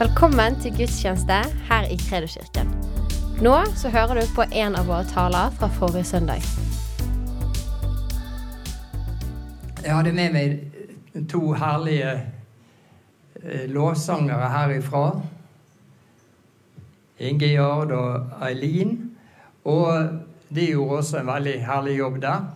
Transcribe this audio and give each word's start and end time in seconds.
Velkommen 0.00 0.54
til 0.60 0.72
gudstjeneste 0.72 1.36
her 1.68 1.82
i 1.92 1.96
Kredoskirken. 2.00 2.70
Nå 3.44 3.52
så 3.76 3.90
hører 3.92 4.16
du 4.16 4.28
på 4.32 4.46
en 4.48 4.76
av 4.78 4.86
våre 4.88 5.04
taler 5.04 5.50
fra 5.58 5.66
forrige 5.74 6.06
søndag. 6.08 6.46
Jeg 9.84 9.92
hadde 9.92 10.14
med 10.16 10.32
meg 10.32 11.26
to 11.28 11.52
herlige 11.52 12.14
eh, 13.42 13.66
lovsangere 13.68 14.48
herifra. 14.54 15.02
Inge 17.18 17.50
Jard 17.52 17.92
og 17.92 18.46
Eileen. 18.46 18.94
Og 19.64 20.14
de 20.48 20.64
gjorde 20.70 21.02
også 21.02 21.18
en 21.20 21.28
veldig 21.28 21.58
herlig 21.66 21.98
jobb 21.98 22.16
der. 22.22 22.46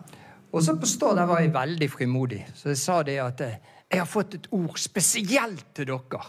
Og 0.53 0.63
så 0.63 0.79
på 0.81 1.13
der 1.13 1.29
var 1.29 1.45
jeg 1.45 1.53
veldig 1.53 1.91
frimodig, 1.91 2.41
så 2.55 2.73
jeg 2.73 2.81
sa 2.81 3.03
det 3.03 3.19
at 3.21 3.45
eh, 3.45 3.61
jeg 3.91 4.01
har 4.01 4.09
fått 4.09 4.35
et 4.35 4.49
ord 4.51 4.81
spesielt 4.81 5.67
til 5.75 5.93
dere. 5.93 6.25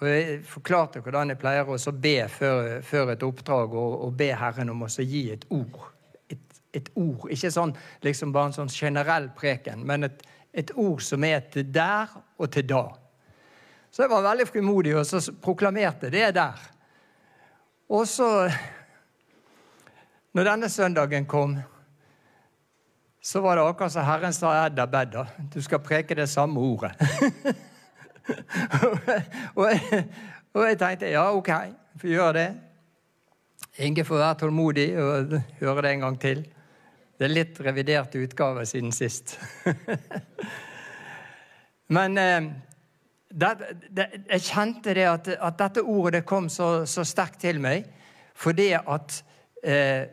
Og 0.00 0.08
Jeg 0.08 0.40
forklarte 0.48 1.02
hvordan 1.04 1.28
jeg 1.28 1.38
pleier 1.42 1.68
å 1.68 1.92
be 1.92 2.14
før, 2.32 2.80
før, 2.80 3.12
et 3.12 3.24
oppdrag 3.24 3.74
og, 3.76 3.96
og 4.06 4.14
be 4.16 4.30
Herren 4.32 4.72
om 4.72 4.86
å 4.86 4.88
gi 4.88 5.26
et 5.34 5.44
ord. 5.52 5.90
Et, 6.32 6.40
et, 6.72 6.88
ord. 6.96 7.26
Ikke 7.28 7.50
sånn, 7.52 7.74
liksom 8.06 8.32
bare 8.32 8.48
en 8.48 8.56
sånn 8.62 8.72
generell 8.72 9.28
preken, 9.36 9.84
men 9.84 10.08
et, 10.08 10.24
et, 10.56 10.72
ord 10.72 11.04
som 11.04 11.24
er 11.28 11.44
til 11.52 11.68
der 11.68 12.08
og 12.38 12.48
til 12.54 12.64
da. 12.70 12.86
Så 13.92 14.06
jeg 14.06 14.12
var 14.14 14.24
veldig 14.24 14.48
frimodig 14.48 14.96
og 14.96 15.04
så 15.04 15.20
proklamerte 15.42 16.08
det 16.14 16.30
der. 16.38 16.68
Og 17.90 18.06
så, 18.08 18.48
når 20.32 20.48
denne 20.48 20.70
søndagen 20.72 21.26
kom, 21.28 21.58
så 23.20 23.42
var 23.44 23.58
det 23.58 23.66
akkurat 23.68 23.92
som 23.92 24.06
Herren 24.06 24.32
sa 24.32 24.54
Edda 24.62 24.86
Bedda. 24.88 25.26
Du 25.52 25.60
skal 25.60 25.82
preke 25.84 26.16
det 26.16 26.30
samme 26.30 26.62
ordet. 26.62 26.94
og, 29.58 29.66
jeg, 29.70 30.04
og, 30.54 30.64
jeg, 30.66 30.78
tenkte 30.78 31.12
ja, 31.12 31.26
OK, 31.34 31.50
vi 32.02 32.14
gjør 32.14 32.36
det. 32.36 32.48
Inge 33.80 34.04
får 34.04 34.22
være 34.22 34.40
tålmodig 34.42 34.88
og 35.00 35.36
høre 35.60 35.86
det 35.86 35.94
en 35.94 36.06
gang 36.06 36.18
til. 36.20 36.42
Det 37.20 37.28
er 37.28 37.34
litt 37.34 37.60
revidert 37.60 38.16
utgave 38.16 38.64
siden 38.66 38.92
sist. 38.96 39.36
Men 41.96 42.18
eh, 42.18 42.50
det, 43.30 43.50
det, 43.90 44.06
jeg 44.30 44.46
kjente 44.46 44.94
det 44.96 45.08
at, 45.10 45.34
at, 45.36 45.58
dette 45.58 45.82
ordet 45.82 46.20
det 46.20 46.28
kom 46.28 46.48
så, 46.50 46.86
så 46.86 47.04
sterkt 47.06 47.42
til 47.44 47.60
meg 47.62 47.86
fordi 48.40 48.70
at 48.78 49.18
eh, 49.68 50.06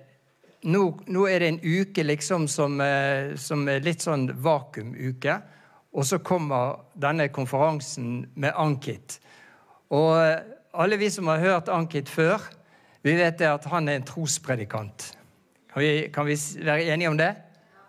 nå, 0.68 0.82
nå, 1.08 1.22
er 1.30 1.40
det 1.40 1.52
en 1.54 1.60
uke 1.64 2.04
liksom 2.04 2.48
som, 2.52 2.82
eh, 2.84 3.38
som 3.40 3.62
er 3.72 3.86
litt 3.86 4.04
sånn 4.04 4.26
vakuumuke. 4.44 5.38
Og 5.98 6.06
så 6.06 6.20
kommer 6.22 6.84
denne 6.94 7.28
konferansen 7.34 8.28
med 8.38 8.53
Ankit. 8.53 9.17
Og 9.90 10.14
alle 10.78 11.00
vi 11.02 11.09
som 11.09 11.30
har 11.31 11.42
hørt 11.42 11.72
Ankit 11.73 12.09
før, 12.09 12.44
vi 13.02 13.16
vet 13.17 13.42
at 13.42 13.66
han 13.72 13.89
er 13.89 13.98
en 13.98 14.06
trospredikant. 14.06 15.12
Kan 15.73 15.81
vi, 15.81 16.08
kan 16.14 16.28
vi 16.28 16.38
være 16.62 16.94
enige 16.94 17.09
om 17.09 17.17
det? 17.17 17.34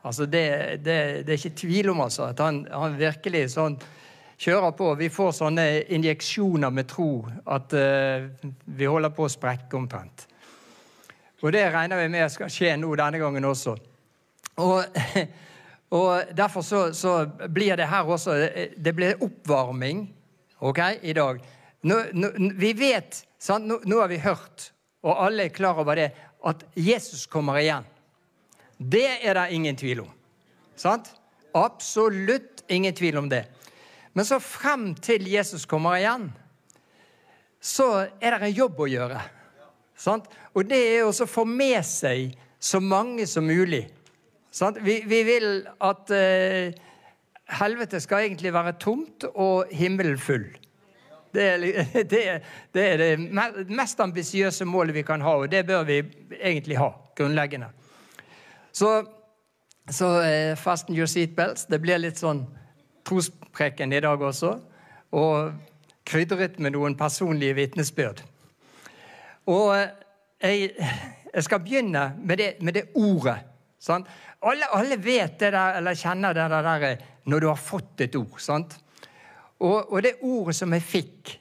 Altså 0.04 0.26
det, 0.26 0.44
det, 0.84 1.26
det, 1.26 1.28
er 1.28 1.36
ikke 1.36 1.56
tvil 1.56 1.90
om 1.90 2.00
altså, 2.00 2.30
at 2.30 2.40
han, 2.40 2.62
han, 2.72 2.96
virkelig 2.98 3.50
sånn 3.52 3.76
kjører 4.38 4.72
på. 4.78 4.92
Vi 5.00 5.10
får 5.12 5.34
sånne 5.40 5.66
injeksjoner 5.96 6.72
med 6.72 6.88
tro 6.88 7.10
at 7.44 7.74
uh, 7.76 8.28
vi 8.64 8.88
holder 8.88 9.12
på 9.12 9.26
å 9.26 9.32
sprekke 9.32 9.76
omtrent. 9.76 10.24
Og 11.42 11.52
det 11.54 11.66
regner 11.74 12.00
vi 12.00 12.08
med 12.14 12.30
skal 12.32 12.50
skje 12.50 12.72
nå 12.78 12.94
denne 12.98 13.20
gangen 13.20 13.50
også. 13.50 13.76
Og 14.64 15.02
Og 15.90 16.36
Derfor 16.36 16.62
så, 16.62 16.92
så, 16.94 17.26
blir 17.48 17.76
det 17.76 17.88
her 17.88 18.04
også 18.04 18.34
Det 18.76 18.92
blir 18.92 19.22
oppvarming 19.24 20.14
ok, 20.58 20.78
i 21.02 21.12
dag. 21.12 21.40
Nå, 21.80 22.02
nå, 22.12 22.28
vi 22.58 22.72
vet, 22.72 23.22
nå, 23.48 23.80
nå, 23.84 24.00
har 24.00 24.08
vi 24.10 24.18
hørt, 24.18 24.72
og 25.06 25.20
alle 25.24 25.46
er 25.46 25.54
klar 25.54 25.78
over 25.78 25.94
det, 25.94 26.08
at 26.44 26.64
Jesus 26.74 27.26
kommer 27.30 27.60
igjen. 27.60 27.86
Det 28.78 29.20
er 29.22 29.38
det 29.38 29.52
ingen 29.54 29.76
tvil 29.78 30.02
om. 30.02 30.10
Sant? 30.74 31.12
Absolutt 31.54 32.64
ingen 32.68 32.94
tvil 32.94 33.18
om 33.18 33.28
det. 33.30 33.44
Men 34.12 34.26
så 34.26 34.40
frem 34.42 34.90
til 34.94 35.28
Jesus 35.30 35.66
kommer 35.66 36.00
igjen, 36.00 36.32
så 37.62 38.08
er 38.18 38.34
det 38.34 38.48
en 38.48 38.58
jobb 38.58 38.82
å 38.82 38.90
gjøre. 38.90 39.22
Sant? 39.98 40.26
Og 40.54 40.66
det 40.66 40.78
er 40.78 41.06
å 41.06 41.26
få 41.26 41.46
med 41.46 41.86
seg 41.86 42.34
så 42.58 42.80
mange 42.82 43.26
som 43.30 43.46
mulig 43.46 43.84
vi, 44.80 45.02
vi, 45.06 45.22
vil 45.22 45.66
at 45.84 46.10
uh, 46.10 46.72
helvete 47.60 48.00
skal 48.00 48.24
egentlig 48.26 48.52
være 48.52 48.72
tomt 48.80 49.24
og 49.34 49.68
himmelen 49.70 50.18
full. 50.18 50.46
Det 51.34 51.44
er 51.44 51.58
det, 51.58 52.42
det, 52.74 52.84
er 52.92 52.96
det 52.96 53.68
mest 53.68 54.00
ambisiøse 54.00 54.64
målet 54.64 54.94
vi 54.94 55.02
kan 55.02 55.20
ha, 55.20 55.36
og 55.36 55.50
det 55.50 55.66
bør 55.66 55.84
vi 55.84 56.02
egentlig 56.40 56.78
ha. 56.78 56.90
Grunnleggende. 57.16 57.66
Så, 58.72 59.04
så 59.90 60.06
uh, 60.06 60.56
fasten 60.56 60.96
your 60.96 61.06
seatbelts. 61.06 61.66
Det 61.66 61.80
blir 61.82 61.98
litt 61.98 62.18
sånn 62.18 62.46
trospreken 63.08 63.92
i 63.92 64.00
dag 64.00 64.22
også. 64.22 64.54
Og 65.12 65.52
krydret 66.08 66.58
med 66.58 66.72
noen 66.76 66.96
personlige 66.96 67.56
vitnesbyrd. 67.58 68.22
Og 69.48 69.72
uh, 69.74 69.86
jeg, 70.42 70.70
jeg, 71.34 71.44
skal 71.44 71.60
begynne 71.60 72.12
med 72.24 72.36
det, 72.36 72.52
med 72.60 72.72
det 72.72 72.88
ordet. 72.94 73.38
Sant? 73.80 74.08
Alle, 74.40 74.68
alle, 74.70 74.96
vet 75.02 75.38
det 75.40 75.50
der, 75.50 75.78
eller 75.80 75.98
kjenner 75.98 76.34
det 76.36 76.46
der 76.50 77.02
når 77.26 77.40
du 77.40 77.48
har 77.48 77.58
fått 77.58 78.04
et 78.06 78.16
ord. 78.16 78.38
sant? 78.40 78.76
Og, 79.58 79.92
og, 79.92 80.02
det 80.02 80.20
ordet 80.22 80.54
som 80.56 80.72
jeg 80.72 80.84
fikk, 80.86 81.32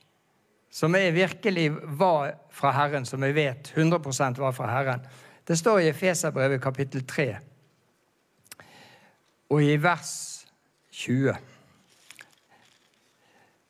som 0.74 0.96
jeg 0.98 1.14
virkelig 1.14 1.68
var 2.00 2.34
fra 2.54 2.72
Herren, 2.74 3.06
som 3.06 3.22
jeg 3.24 3.36
vet 3.38 3.72
100% 3.76 4.42
var 4.42 4.56
fra 4.58 4.72
Herren, 4.72 5.06
det 5.48 5.58
står 5.58 5.80
i 5.80 5.92
Efeserbrevet 5.92 6.62
kapittel 6.62 7.06
3 7.08 7.28
og 9.48 9.64
i 9.64 9.78
vers 9.80 10.12
20. 10.92 11.38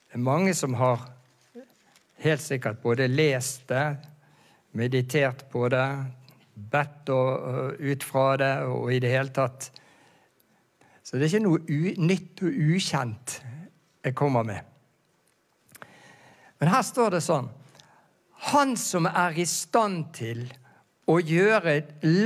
Det 0.07 0.15
er 0.15 0.23
mange 0.23 0.55
som 0.57 0.73
har 0.79 1.03
helt 2.23 2.41
sikkert 2.41 2.79
både 2.81 3.07
lest 3.11 3.67
det, 3.69 3.97
meditert 4.71 5.45
på 5.51 5.67
det, 5.69 5.85
bedt 6.57 7.09
ut 7.09 8.03
fra 8.03 8.29
det 8.41 8.53
og 8.65 8.89
i 8.93 8.99
det 9.03 9.11
hele 9.11 9.33
tatt. 9.33 9.69
Så 11.03 11.15
det 11.15 11.27
er 11.27 11.35
ikke 11.37 11.45
noe 11.45 12.01
nytt 12.03 12.41
og 12.43 12.57
ukjent 12.73 13.37
jeg 14.03 14.15
kommer 14.17 14.43
med. 14.47 14.63
Men 16.57 16.73
her 16.73 16.83
står 16.83 17.17
det 17.17 17.21
sånn 17.25 17.49
Han 18.51 18.75
som 18.77 19.07
er 19.09 19.37
i 19.37 19.45
stand 19.49 20.09
til 20.17 20.43
å 21.07 21.19
gjøre 21.21 21.77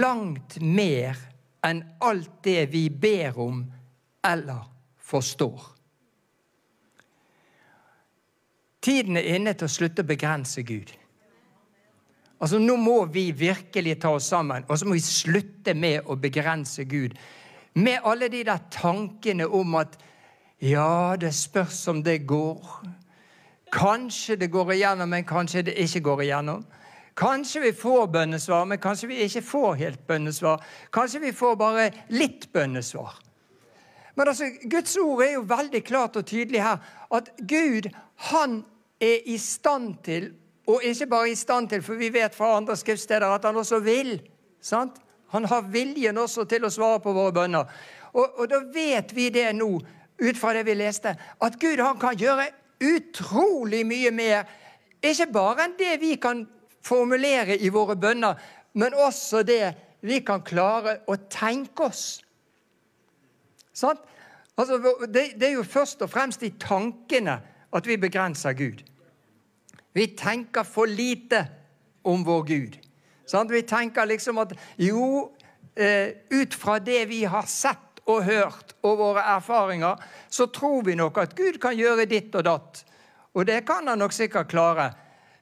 langt 0.01 0.57
mer 0.61 1.19
enn 1.67 1.83
alt 2.01 2.39
det 2.43 2.71
vi 2.73 2.87
ber 2.89 3.37
om 3.39 3.61
eller 4.25 4.65
forstår. 4.97 5.67
Tiden 8.81 9.19
er 9.19 9.35
inne 9.35 9.53
til 9.53 9.69
å 9.69 9.71
slutte 9.71 10.01
å 10.01 10.09
begrense 10.09 10.63
Gud. 10.65 10.89
Altså, 12.41 12.57
Nå 12.57 12.75
må 12.81 13.05
vi 13.13 13.29
virkelig 13.37 13.99
ta 14.01 14.15
oss 14.17 14.31
sammen, 14.33 14.65
og 14.67 14.79
så 14.79 14.87
må 14.87 14.97
vi 14.97 15.03
slutte 15.05 15.75
med 15.77 16.07
å 16.09 16.17
begrense 16.17 16.87
Gud. 16.89 17.13
Med 17.77 18.01
alle 18.03 18.31
de 18.33 18.41
der 18.47 18.63
tankene 18.73 19.45
om 19.45 19.77
at 19.79 19.99
ja, 20.61 21.15
det 21.21 21.33
spørs 21.37 21.87
om 21.87 22.01
det 22.03 22.23
går. 22.29 22.65
Kanskje 23.73 24.35
det 24.41 24.51
går 24.51 24.73
igjennom, 24.73 25.09
men 25.09 25.25
kanskje 25.25 25.63
det 25.69 25.77
ikke 25.85 26.03
går 26.09 26.23
igjennom. 26.25 26.65
Kanskje 27.17 27.61
vi 27.61 27.71
får 27.77 28.07
bønnesvar, 28.07 28.65
men 28.65 28.81
kanskje 28.81 29.11
vi 29.11 29.21
ikke 29.25 29.45
får 29.45 29.73
helt 29.79 30.03
bønnesvar. 30.07 30.63
Kanskje 30.93 31.21
vi 31.21 31.31
får 31.37 31.55
bare 31.59 31.89
litt 32.09 32.49
bønnesvar. 32.53 33.15
Men 34.15 34.27
altså, 34.27 34.49
Guds 34.63 34.97
ord 34.97 35.23
er 35.23 35.33
jo 35.35 35.47
veldig 35.47 35.83
klart 35.83 36.17
og 36.19 36.25
tydelig 36.25 36.63
her. 36.63 36.81
At 37.13 37.29
Gud, 37.37 37.89
han 38.31 38.63
er 39.01 39.29
i 39.29 39.37
stand 39.37 39.95
til 40.05 40.31
og 40.71 40.83
ikke 40.85 41.07
bare 41.09 41.31
i 41.31 41.37
stand 41.37 41.69
til, 41.69 41.81
for 41.83 41.99
vi 41.99 42.11
vet 42.13 42.35
fra 42.35 42.55
andre 42.57 42.75
skriftsteder 42.77 43.27
at 43.27 43.45
han 43.47 43.57
også 43.57 43.79
vil. 43.83 44.19
Sant? 44.61 44.99
Han 45.31 45.45
har 45.45 45.67
viljen 45.71 46.17
også 46.17 46.45
til 46.49 46.65
å 46.67 46.71
svare 46.73 46.99
på 47.03 47.13
våre 47.15 47.33
bønner. 47.35 47.69
Og, 48.11 48.39
og, 48.39 48.47
da 48.51 48.59
vet 48.73 49.13
vi 49.15 49.29
det 49.31 49.47
nå, 49.55 49.69
ut 50.21 50.37
fra 50.37 50.53
det 50.53 50.65
vi 50.67 50.75
leste, 50.77 51.15
at 51.15 51.59
Gud 51.59 51.79
han 51.79 51.99
kan 51.99 52.17
gjøre 52.19 52.49
utrolig 52.83 53.85
mye 53.87 54.11
mer. 54.13 54.49
Ikke 55.01 55.29
bare 55.31 55.65
enn 55.65 55.77
det 55.79 55.95
vi 56.01 56.17
kan 56.21 56.43
formulere 56.83 57.55
i 57.57 57.71
våre 57.73 57.95
bønner, 57.95 58.35
men 58.73 58.93
også 58.93 59.43
det 59.47 59.63
vi 60.05 60.19
kan 60.25 60.43
klare 60.43 60.99
å 61.07 61.17
tenke 61.31 61.87
oss. 61.87 62.05
Sant? 63.73 64.01
Altså, 64.59 64.77
det, 65.07 65.31
det 65.39 65.47
er 65.47 65.55
jo 65.55 65.65
først 65.65 66.03
og 66.03 66.11
fremst 66.11 66.43
i 66.43 66.51
tankene 66.59 67.39
at 67.71 67.87
vi 67.87 67.97
begrenser 67.97 68.53
Gud. 68.57 68.83
Vi 69.93 70.07
tenker 70.17 70.63
for 70.63 70.87
lite 70.87 71.45
om 72.07 72.23
vår 72.23 72.43
Gud. 72.47 72.77
Sånn? 73.27 73.51
Vi 73.51 73.63
tenker 73.67 74.07
liksom 74.07 74.39
at 74.41 74.53
jo, 74.79 75.31
eh, 75.75 76.13
ut 76.29 76.53
fra 76.53 76.79
det 76.79 77.05
vi 77.09 77.23
har 77.23 77.47
sett 77.47 78.01
og 78.07 78.23
hørt 78.25 78.73
og 78.83 78.97
våre 78.97 79.23
erfaringer, 79.35 79.99
så 80.29 80.47
tror 80.47 80.83
vi 80.83 80.95
nok 80.95 81.17
at 81.17 81.35
Gud 81.35 81.59
kan 81.61 81.77
gjøre 81.77 82.07
ditt 82.09 82.35
og 82.35 82.43
datt. 82.47 82.83
Og 83.35 83.45
det 83.47 83.65
kan 83.65 83.87
han 83.87 83.99
nok 83.99 84.13
sikkert 84.15 84.49
klare. 84.51 84.91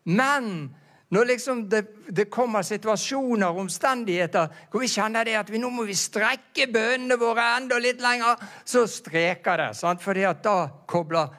Men 0.06 0.76
når 1.10 1.26
liksom 1.26 1.64
det, 1.70 1.82
det, 2.10 2.30
kommer 2.30 2.62
situasjoner 2.62 3.50
og 3.50 3.64
omstendigheter 3.64 4.52
hvor 4.70 4.84
vi 4.84 4.92
kjenner 4.92 5.26
det 5.26 5.40
at 5.40 5.50
vi 5.50 5.62
nå 5.62 5.72
må 5.74 5.88
vi 5.88 5.98
strekke 5.98 6.68
bønnene 6.70 7.18
våre 7.18 7.48
enda 7.58 7.80
litt 7.82 8.02
lenger, 8.02 8.38
så 8.66 8.86
streker 8.86 9.58
det. 9.58 9.70
Sant? 9.78 10.04
Fordi 10.04 10.28
da 10.44 10.58
kobler 10.90 11.34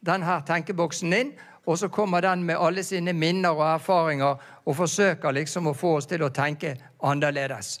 denne 0.00 0.38
tenkeboksen 0.48 1.12
inn, 1.12 1.34
og 1.70 1.78
så 1.78 1.88
kommer 1.88 2.20
den 2.20 2.42
med 2.42 2.58
alle 2.58 2.82
sine 2.82 3.12
minner 3.14 3.54
og 3.54 3.62
erfaringer 3.76 4.40
og 4.66 4.74
forsøker 4.76 5.36
liksom 5.36 5.68
å 5.70 5.76
få 5.78 5.92
oss 6.00 6.08
til 6.10 6.24
å 6.26 6.32
tenke 6.34 6.72
annerledes. 7.06 7.76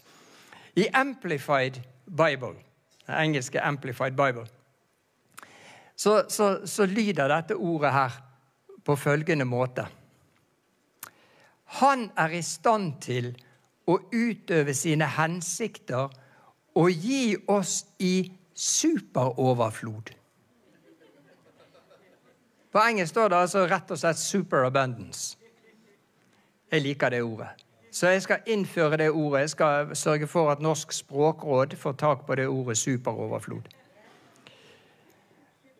I 0.78 0.86
Amplified 0.94 1.80
Bible, 2.06 2.54
den 3.08 3.16
engelske 3.18 3.58
Amplified 3.58 4.14
Bible, 4.14 4.46
så, 5.96 6.22
så, 6.28 6.60
så 6.64 6.86
lyder 6.86 7.34
dette 7.34 7.58
ordet 7.58 7.90
her 7.92 8.14
på 8.86 8.96
følgende 8.96 9.44
måte. 9.44 9.88
Han 11.82 12.06
er 12.16 12.38
i 12.38 12.44
stand 12.46 12.94
til 13.02 13.32
å 13.90 13.98
utøve 14.14 14.74
sine 14.74 15.10
hensikter 15.18 16.14
og 16.78 16.90
gi 16.94 17.34
oss 17.50 17.82
i 17.98 18.30
superoverflod. 18.54 20.14
På 22.72 22.78
engelsk 22.78 23.10
står 23.10 23.28
det 23.28 23.36
altså 23.36 23.66
rett 23.66 23.90
og 23.90 23.98
slett 23.98 24.16
'superabundance'. 24.16 25.36
Jeg 26.72 26.82
liker 26.82 27.10
det 27.10 27.22
ordet. 27.22 27.48
Så 27.92 28.06
jeg 28.06 28.22
skal 28.22 28.38
innføre 28.46 28.96
det 28.96 29.10
ordet. 29.10 29.40
Jeg 29.40 29.50
skal 29.50 29.96
sørge 29.96 30.26
for 30.26 30.50
at 30.50 30.60
Norsk 30.60 30.92
språkråd 30.92 31.76
får 31.76 31.92
tak 31.92 32.26
på 32.26 32.34
det 32.34 32.48
ordet 32.48 32.78
'superoverflod'. 32.78 33.68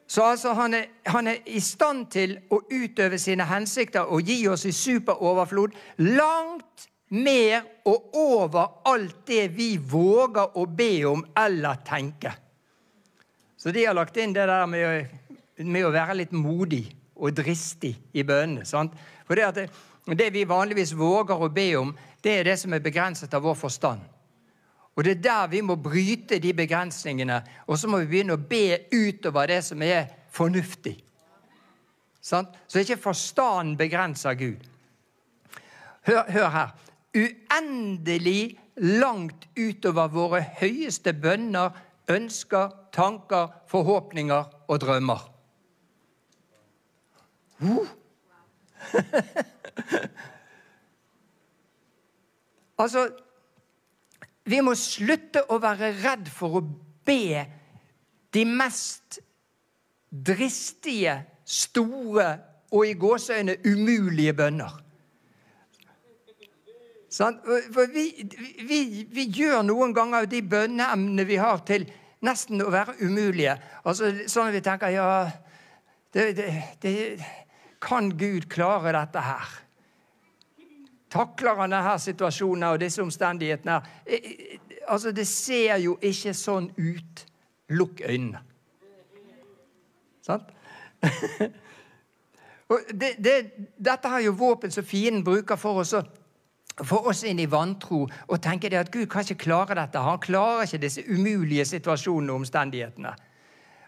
Så 0.07 0.23
altså 0.23 0.53
han 0.53 0.75
er, 0.75 0.85
han 1.07 1.27
er, 1.27 1.37
i 1.47 1.61
stand 1.61 2.07
til 2.11 2.39
å 2.51 2.61
utøve 2.67 3.19
sine 3.19 3.45
hensikter 3.47 4.01
og 4.01 4.23
gi 4.27 4.49
oss 4.49 4.65
i 4.67 4.73
superoverflod 4.73 5.77
langt 5.99 6.89
mer 7.09 7.63
og 7.85 8.17
over 8.19 8.67
alt 8.91 9.27
det 9.27 9.49
vi 9.55 9.77
våger 9.77 10.59
å 10.59 10.67
be 10.67 11.05
om 11.07 11.23
eller 11.39 11.79
tenke. 11.87 12.33
Så 13.57 13.71
de 13.71 13.85
har 13.87 13.95
lagt 13.95 14.17
inn 14.17 14.35
det 14.35 14.49
der 14.51 14.67
med, 14.67 15.07
med 15.65 15.87
å 15.87 15.93
være 15.95 16.17
litt 16.23 16.33
modig 16.33 16.85
og 17.21 17.35
dristig 17.37 17.95
i 18.13 18.25
bønnene. 18.25 18.65
For 19.27 19.37
det, 19.37 19.51
det, 19.57 19.67
det 20.17 20.31
vi 20.35 20.47
vanligvis 20.49 20.95
våger 20.97 21.43
å 21.43 21.51
be 21.53 21.69
om, 21.81 21.93
det 22.23 22.39
er 22.39 22.49
det 22.51 22.57
som 22.61 22.73
er 22.75 22.85
begrenset 22.85 23.35
av 23.35 23.45
vår 23.45 23.59
forstand. 23.59 24.01
Og 24.97 25.05
Det 25.05 25.13
er 25.17 25.23
der 25.23 25.47
vi 25.49 25.61
må 25.65 25.77
bryte 25.81 26.39
de 26.39 26.53
begrensningene, 26.53 27.43
og 27.67 27.79
så 27.79 27.89
må 27.89 28.03
vi 28.03 28.11
begynne 28.11 28.35
å 28.37 28.43
be 28.51 28.83
utover 28.93 29.47
det 29.49 29.63
som 29.65 29.83
er 29.83 30.11
fornuftig. 30.29 30.99
Så 32.21 32.43
ikke 32.83 32.99
forstanden 33.01 33.79
begrenser 33.81 34.35
Gud. 34.35 34.67
Hør, 36.05 36.25
hør 36.29 36.49
her. 36.49 36.75
Uendelig 37.17 38.59
langt 38.77 39.49
utover 39.57 40.13
våre 40.13 40.43
høyeste 40.61 41.13
bønner, 41.13 41.71
ønsker, 42.11 42.71
tanker, 42.93 43.49
forhåpninger 43.71 44.45
og 44.69 44.81
drømmer. 44.81 45.25
Uh. 47.61 47.87
altså 52.83 53.09
vi 54.51 54.61
må 54.65 54.75
slutte 54.79 55.45
å 55.53 55.59
være 55.63 55.93
redd 56.01 56.29
for 56.33 56.59
å 56.59 56.63
be 57.07 57.45
de 58.35 58.45
mest 58.47 59.21
dristige, 60.11 61.21
store 61.51 62.27
og 62.71 62.87
i 62.87 62.95
gåseøyne 62.99 63.57
umulige 63.67 64.35
bønner. 64.39 64.77
For 67.11 67.91
vi, 67.91 68.05
vi, 68.69 68.81
vi, 69.11 69.25
gjør 69.35 69.65
noen 69.67 69.95
ganger 69.95 70.29
de 70.31 70.43
bønneemnene 70.47 71.27
vi 71.27 71.41
har, 71.43 71.59
til 71.67 71.89
nesten 72.23 72.63
å 72.63 72.71
være 72.71 73.01
umulige. 73.03 73.57
Altså, 73.83 74.13
sånn 74.31 74.51
at 74.51 74.55
vi 74.55 74.63
tenker 74.63 74.95
ja, 74.95 75.09
det, 76.15 76.29
det, 76.39 76.49
det, 76.83 76.95
Kan 77.81 78.13
Gud 78.19 78.49
klare 78.53 78.93
dette 78.93 79.23
her? 79.25 79.49
Takler 81.11 81.59
han 81.59 81.75
denne 81.75 81.97
situasjonen 81.99 82.69
og 82.69 82.81
disse 82.81 83.03
omstendighetene? 83.03 83.81
Altså, 84.89 85.13
Det 85.13 85.27
ser 85.27 85.81
jo 85.83 85.97
ikke 86.03 86.35
sånn 86.35 86.71
ut. 86.79 87.27
Lukk 87.71 88.01
øynene. 88.03 88.41
Sant? 90.27 90.51
det, 93.01 93.15
det, 93.19 93.35
dette 93.79 94.09
er 94.09 94.25
jo 94.27 94.33
våpen 94.39 94.75
som 94.75 94.85
fienden 94.85 95.25
bruker 95.25 95.59
for 95.59 95.83
oss 95.83 95.95
å 95.95 96.03
få 96.85 97.01
oss 97.11 97.23
inn 97.29 97.41
i 97.41 97.49
vantro 97.51 98.05
og 98.07 98.43
tenke 98.43 98.71
at 98.79 98.93
Gud 98.93 99.09
kan 99.11 99.25
ikke 99.25 99.45
klare 99.45 99.77
dette. 99.79 100.03
Han 100.03 100.21
klarer 100.23 100.67
ikke 100.67 100.83
disse 100.85 101.05
umulige 101.09 101.65
situasjonene 101.65 102.33
og 102.33 102.43
omstendighetene. 102.43 103.15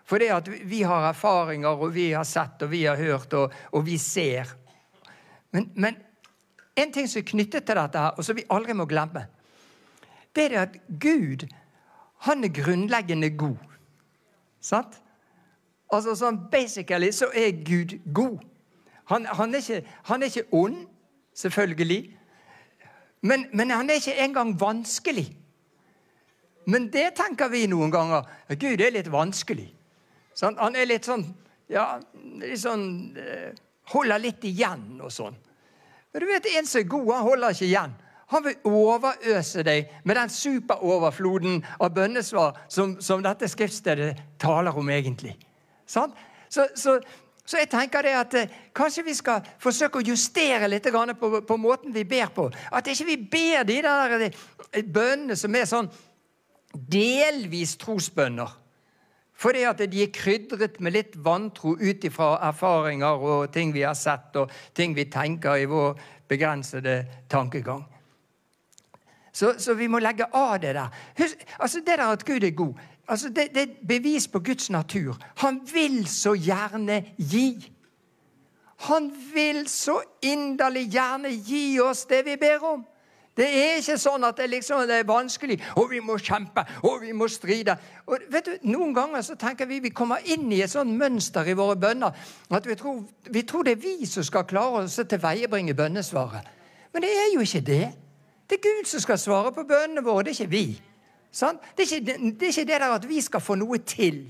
For 0.05 0.19
det 0.19 0.33
at 0.35 0.49
vi 0.69 0.83
har 0.83 1.09
erfaringer, 1.09 1.69
og 1.69 1.95
vi 1.95 2.11
har 2.13 2.27
sett, 2.29 2.63
og 2.63 2.71
vi 2.73 2.85
har 2.85 2.99
hørt, 2.99 3.33
og, 3.39 3.53
og 3.73 3.87
vi 3.87 3.99
ser. 3.99 4.51
Men, 5.53 5.71
men 5.75 5.97
en 6.77 6.93
ting 6.93 7.09
som 7.09 7.21
er 7.21 7.29
knyttet 7.29 7.67
til 7.67 7.79
dette, 7.79 7.99
her, 7.99 8.17
og 8.17 8.25
som 8.25 8.37
vi 8.37 8.49
aldri 8.51 8.77
må 8.77 8.87
glemme, 8.91 9.27
det 10.37 10.49
er 10.49 10.63
at 10.63 10.79
Gud 11.01 11.47
han 12.23 12.45
er 12.45 12.55
grunnleggende 12.55 13.31
god. 13.37 13.59
Sant? 14.63 14.99
Altså 15.93 16.15
sånn 16.17 16.39
Basically 16.53 17.11
så 17.13 17.29
er 17.35 17.51
Gud 17.67 17.99
god. 18.15 18.39
Han, 19.11 19.27
han, 19.27 19.55
er, 19.55 19.61
ikke, 19.61 19.95
han 20.09 20.23
er, 20.23 20.31
ikke, 20.31 20.47
ond, 20.55 20.77
selvfølgelig. 21.35 22.01
Men, 23.27 23.47
men, 23.53 23.71
han 23.75 23.91
er 23.91 23.99
ikke 24.01 24.15
engang 24.25 24.55
vanskelig. 24.61 25.27
Men 26.71 26.87
det 26.95 27.11
tenker 27.19 27.51
vi 27.51 27.67
noen 27.67 27.91
ganger. 27.93 28.29
Gud 28.55 28.81
er 28.81 28.95
litt 28.95 29.11
vanskelig. 29.13 29.67
Sant? 30.35 30.59
Han 30.59 30.77
er 30.77 30.89
litt 30.89 31.09
sånn 31.09 31.27
ja, 31.73 32.01
litt 32.41 32.61
sånn, 32.61 33.17
eh, 33.19 33.53
Holder 33.93 34.21
litt 34.23 34.45
igjen 34.47 35.01
og 35.03 35.11
sånn. 35.11 35.35
Men 36.13 36.23
du 36.23 36.27
vet, 36.29 36.47
En 36.57 36.67
som 36.67 36.81
er 36.81 36.89
god, 36.89 37.09
han 37.15 37.25
holder 37.27 37.51
ikke 37.51 37.67
igjen. 37.67 37.95
Han 38.33 38.45
vil 38.45 38.55
overøse 38.65 39.65
deg 39.67 39.91
med 40.05 40.17
den 40.17 40.31
superoverfloden 40.33 41.59
av 41.81 41.91
bønnesvar 41.93 42.63
som, 42.69 42.95
som 43.01 43.25
dette 43.25 43.49
skriftstedet 43.49 44.39
taler 44.41 44.77
om 44.79 44.89
egentlig. 44.89 45.35
Sånn? 45.85 46.15
Så, 46.49 46.69
så, 46.77 46.95
så, 47.45 47.59
jeg 47.59 47.69
tenker 47.73 48.07
det 48.07 48.15
at 48.17 48.39
eh, 48.39 48.55
kanskje 48.73 49.05
vi 49.05 49.17
skal 49.19 49.43
forsøke 49.61 50.01
å 50.01 50.07
justere 50.07 50.71
litt 50.71 50.89
på, 51.19 51.43
på, 51.43 51.59
måten 51.61 51.93
vi 51.93 52.07
ber 52.09 52.33
på. 52.33 52.49
At 52.71 52.89
ikke 52.89 53.11
vi 53.11 53.19
ber 53.35 53.67
de 53.69 53.83
der 53.83 54.17
eh, 54.31 54.85
bønnene 54.85 55.37
som 55.37 55.55
er 55.59 55.69
sånn 55.69 55.91
delvis 56.73 57.77
trosbønner. 57.77 58.62
Fordi 59.43 59.65
at 59.67 59.81
de 59.91 60.03
er 60.05 60.13
krydret 60.15 60.79
med 60.81 60.95
litt 60.95 61.17
vantro 61.25 61.75
ut 61.81 62.05
ifra 62.07 62.37
erfaringer 62.47 63.25
og 63.27 63.49
ting 63.55 63.73
vi 63.75 63.83
har 63.83 63.97
sett, 63.99 64.37
og 64.39 64.53
ting 64.75 64.95
vi 64.95 65.09
tenker 65.11 65.59
i 65.59 65.67
vår 65.67 65.99
begrensede 66.31 67.01
tankegang. 67.31 67.83
Så, 69.33 69.55
så 69.59 69.75
vi 69.75 69.89
må 69.89 69.99
legge 69.99 70.29
av 70.37 70.59
det 70.63 70.75
der. 70.77 70.93
Husk, 71.19 71.43
altså 71.59 71.81
Det 71.81 71.99
der 71.99 72.13
at 72.13 72.25
Gud 72.25 72.45
er 72.45 72.51
god, 72.51 72.75
altså 73.09 73.29
det, 73.29 73.49
det 73.55 73.63
er 73.63 73.71
et 73.71 73.89
bevis 73.89 74.29
på 74.29 74.39
Guds 74.39 74.71
natur. 74.71 75.17
Han 75.37 75.61
vil 75.73 76.07
så 76.07 76.37
gjerne 76.37 77.03
gi. 77.17 77.73
Han 78.89 79.11
vil 79.35 79.69
så 79.69 80.01
inderlig 80.23 80.89
gjerne 80.91 81.31
gi 81.31 81.81
oss 81.81 82.05
det 82.07 82.25
vi 82.27 82.37
ber 82.37 82.65
om. 82.67 82.87
Det 83.37 83.47
er 83.49 83.79
ikke 83.81 83.97
sånn 83.97 84.27
at 84.29 84.37
det, 84.37 84.51
liksom, 84.53 84.83
det 84.89 84.99
er 85.01 85.07
vanskelig, 85.09 85.57
og 85.81 85.87
vi 85.89 86.03
må 86.05 86.19
kjempe 86.21 86.67
og 86.85 86.99
vi 87.01 87.15
må 87.17 87.29
stride. 87.33 87.79
Og 88.05 88.27
vet 88.33 88.51
du, 88.51 88.67
Noen 88.69 88.93
ganger 88.93 89.25
så 89.25 89.39
tenker 89.41 89.69
vi 89.71 89.81
vi 89.81 89.93
kommer 89.97 90.21
inn 90.29 90.51
i 90.53 90.61
et 90.61 90.73
sånt 90.73 90.93
mønster 91.01 91.49
i 91.49 91.57
våre 91.57 91.79
bønner 91.81 92.13
at 92.53 92.69
vi 92.69 92.77
tror, 92.77 93.01
vi 93.33 93.45
tror 93.49 93.65
det 93.65 93.79
er 93.79 93.81
vi 93.87 94.09
som 94.09 94.27
skal 94.27 94.45
klare 94.45 94.85
oss 94.85 94.99
til 95.01 95.23
veiebringe 95.23 95.73
bønnesvaret. 95.75 96.53
Men 96.93 97.07
det 97.07 97.13
er 97.17 97.31
jo 97.33 97.41
ikke 97.41 97.65
det. 97.65 97.87
Det 98.51 98.59
er 98.59 98.65
Gud 98.69 98.89
som 98.91 99.01
skal 99.01 99.19
svare 99.19 99.53
på 99.57 99.65
bønnene 99.65 100.05
våre, 100.05 100.27
det 100.27 100.35
er 100.35 100.43
ikke 100.43 100.53
vi. 100.53 100.67
Sånn? 101.33 101.57
Det, 101.73 101.87
er 101.87 101.89
ikke, 101.89 102.05
det, 102.13 102.45
er 102.45 102.53
ikke, 102.53 102.69
det 102.69 102.81
der 102.85 102.99
at 102.99 103.09
vi 103.09 103.21
skal 103.25 103.41
få 103.41 103.57
noe 103.57 103.81
til. 103.89 104.27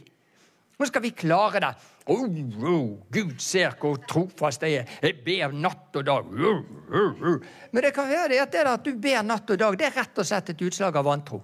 Nå 0.79 0.89
skal 0.89 1.03
vi 1.05 1.13
klare 1.15 1.61
det. 1.63 1.73
Oh, 2.11 2.25
oh, 2.67 2.99
Gud 3.15 3.37
ser 3.43 3.77
hvor 3.79 4.01
trofast 4.09 4.65
jeg 4.67 4.81
er. 4.81 4.95
Jeg 5.05 5.21
ber 5.23 5.53
natt 5.55 5.95
og 6.01 6.07
dag. 6.09 6.27
Oh, 6.27 7.37
Men 7.71 7.85
det 7.85 7.93
kan 7.95 8.09
være 8.11 8.41
at 8.43 8.53
det 8.53 8.65
at 8.67 8.85
du 8.85 8.97
ber 8.99 9.23
natt 9.23 9.51
og 9.51 9.61
dag, 9.61 9.79
det 9.79 9.87
er 9.87 9.99
rett 10.01 10.19
og 10.19 10.27
slett 10.27 10.51
et 10.51 10.65
utslag 10.67 10.99
av 10.99 11.07
vantro. 11.07 11.43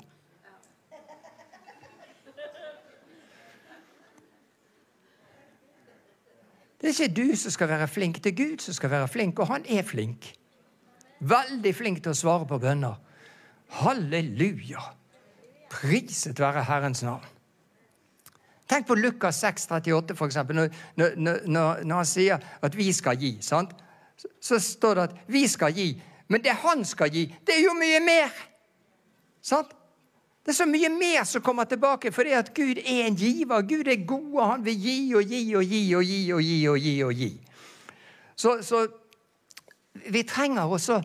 Det 6.78 6.92
er 6.92 6.94
ikke 6.94 7.14
du 7.14 7.36
som 7.36 7.50
skal 7.50 7.72
være 7.72 7.88
flink, 7.90 8.20
det 8.22 8.32
er 8.32 8.38
Gud 8.38 8.62
som 8.62 8.74
skal 8.74 8.90
være 8.90 9.08
flink, 9.10 9.38
og 9.42 9.50
han 9.50 9.64
er 9.66 9.82
flink. 9.82 10.30
Veldig 11.18 11.72
flink 11.74 12.04
til 12.04 12.14
å 12.14 12.18
svare 12.18 12.46
på 12.46 12.60
bønner. 12.62 13.00
Halleluja! 13.80 14.84
Priset 15.68 16.38
være 16.40 16.62
Herrens 16.64 17.02
navn. 17.02 17.37
Tenk 18.68 18.86
på 18.86 18.94
Lukas 18.94 19.40
6, 19.40 19.66
38, 19.70 20.16
for 20.16 20.26
eksempel, 20.26 20.56
når, 20.56 21.16
når, 21.16 21.40
når, 21.46 21.94
han 21.94 22.06
sier 22.08 22.42
at 22.62 22.76
vi 22.76 22.92
skal 22.92 23.16
gi. 23.16 23.38
sant? 23.40 23.72
Så, 24.18 24.28
så 24.40 24.58
står 24.60 24.94
det 24.94 25.02
at 25.08 25.16
vi 25.32 25.46
skal 25.48 25.72
gi. 25.72 25.88
Men 26.28 26.44
det 26.44 26.52
han 26.60 26.84
skal 26.84 27.10
gi, 27.12 27.24
det 27.46 27.56
er 27.56 27.64
jo 27.64 27.74
mye 27.78 28.00
mer! 28.04 28.34
Sant? 29.40 29.72
Det 30.44 30.52
er 30.52 30.56
så 30.62 30.66
mye 30.68 30.88
mer 30.88 31.24
som 31.28 31.42
kommer 31.44 31.64
tilbake, 31.68 32.12
fordi 32.12 32.32
at 32.36 32.54
Gud 32.56 32.78
er 32.80 33.06
en 33.06 33.16
giver. 33.16 33.62
Gud 33.68 33.88
er 33.88 34.06
god, 34.06 34.32
og 34.32 34.46
han 34.52 34.64
vil 34.64 34.78
gi 34.80 35.14
og 35.16 35.22
gi 35.28 35.40
og 35.56 35.64
gi 35.64 35.80
og 35.94 36.04
gi 36.04 36.20
og 36.32 36.42
gi. 36.42 36.68
og 36.68 36.78
gi 36.80 36.94
og 37.04 37.12
gi. 37.12 37.28
Så, 38.36 38.54
så 38.62 38.86
vi 40.08 40.22
trenger 40.22 40.62
også 40.62 41.02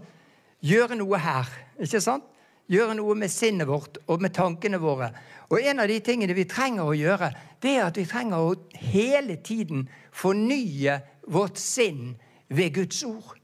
gjøre 0.63 0.96
noe 0.96 1.20
her. 1.20 1.50
ikke 1.79 2.01
sant? 2.01 2.24
Gjøre 2.72 2.96
noe 2.96 3.15
med 3.20 3.32
sinnet 3.32 3.67
vårt 3.67 4.00
og 4.08 4.22
med 4.24 4.32
tankene 4.32 4.79
våre. 4.79 5.12
Og 5.54 5.62
en 5.62 5.84
av 5.84 5.90
de 5.90 6.00
tingene 6.02 6.34
vi 6.34 6.48
trenger 6.50 6.88
å 6.90 6.98
gjøre, 6.98 7.30
det 7.62 7.76
er 7.78 7.86
at 7.86 7.98
vi 8.00 8.08
trenger 8.10 8.42
å 8.42 8.56
hele 8.90 9.38
tiden 9.46 9.86
fornye 10.10 10.98
vårt 11.30 11.62
sinn 11.62 12.16
ved 12.50 12.74
Guds 12.74 13.04
ord. 13.06 13.38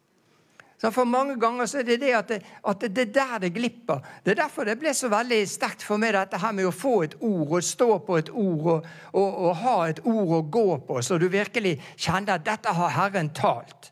Så 0.80 0.90
for 0.96 1.04
mange 1.04 1.36
ganger 1.36 1.68
så 1.68 1.82
er 1.82 1.88
det 1.90 1.98
det 2.00 2.14
at, 2.16 2.30
det 2.32 2.40
at 2.72 2.84
det, 2.88 3.04
er 3.04 3.14
der 3.14 3.40
det 3.44 3.52
glipper. 3.54 4.00
Det 4.24 4.32
er 4.32 4.40
derfor 4.40 4.66
det 4.66 4.78
ble 4.80 4.94
så 4.96 5.10
veldig 5.12 5.40
sterkt 5.52 5.84
for 5.84 6.00
meg 6.02 6.16
dette 6.16 6.40
her 6.40 6.56
med 6.56 6.70
å 6.70 6.74
få 6.74 6.94
et 7.04 7.18
ord 7.20 7.52
og 7.60 7.68
stå 7.68 7.90
på 8.08 8.18
et 8.18 8.32
ord 8.32 8.70
og, 8.78 8.88
og, 9.12 9.28
og 9.28 9.58
ha 9.60 9.78
et 9.92 10.00
ord 10.08 10.36
å 10.40 10.42
gå 10.48 10.68
på, 10.88 11.02
så 11.04 11.20
du 11.20 11.28
virkelig 11.30 11.76
kjenner 12.00 12.40
at 12.40 12.48
dette 12.48 12.74
har 12.80 12.96
Herren 12.96 13.34
talt. 13.36 13.92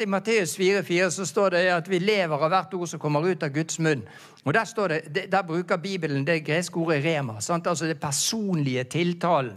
I 0.00 0.06
Matteus 0.06 0.58
4,4 0.58 1.10
så 1.10 1.26
står 1.26 1.50
det 1.50 1.62
at 1.72 1.88
vi 1.88 1.98
lever 1.98 2.42
av 2.42 2.50
hvert 2.50 2.74
ord 2.74 2.88
som 2.88 3.00
kommer 3.00 3.24
ut 3.24 3.42
av 3.42 3.52
Guds 3.54 3.78
munn. 3.78 4.02
Og 4.44 4.54
Der, 4.54 5.00
det, 5.08 5.30
der 5.32 5.42
bruker 5.42 5.76
Bibelen 5.76 6.24
det 6.26 6.44
greske 6.44 6.76
ordet 6.76 7.04
rema. 7.04 7.40
Sant? 7.40 7.66
Altså 7.66 7.86
det 7.86 8.00
personlige 8.00 8.84
tiltalen. 8.84 9.56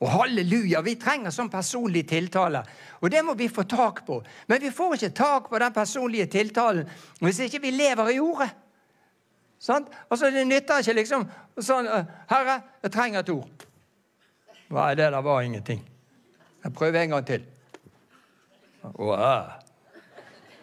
Og 0.00 0.10
halleluja, 0.10 0.80
vi 0.80 0.94
trenger 0.94 1.30
sånn 1.34 1.50
personlig 1.50 2.04
tiltale. 2.08 2.62
Og 3.02 3.10
det 3.10 3.24
må 3.26 3.34
vi 3.34 3.48
få 3.48 3.64
tak 3.66 4.04
på. 4.06 4.20
Men 4.46 4.62
vi 4.62 4.70
får 4.70 4.94
ikke 4.94 5.14
tak 5.14 5.48
på 5.50 5.58
den 5.58 5.72
personlige 5.74 6.26
tiltalen 6.26 6.86
hvis 7.18 7.40
ikke 7.40 7.60
vi 7.66 7.74
lever 7.74 8.14
i 8.14 8.20
ordet. 8.22 8.50
Sant? 9.58 9.90
Altså 10.08 10.30
Det 10.30 10.46
nytter 10.46 10.78
ikke 10.78 11.00
liksom 11.00 11.26
sånn 11.58 11.86
'Herre, 12.30 12.62
jeg 12.82 12.92
trenger 12.92 13.20
et 13.20 13.30
ord.' 13.30 13.66
Hva 14.70 14.90
er 14.90 14.94
det? 14.94 15.12
Det 15.12 15.24
var 15.24 15.40
ingenting. 15.40 15.88
Jeg 16.64 16.72
prøver 16.72 17.02
en 17.02 17.10
gang 17.10 17.26
til. 17.26 17.42
Wow. 18.94 19.52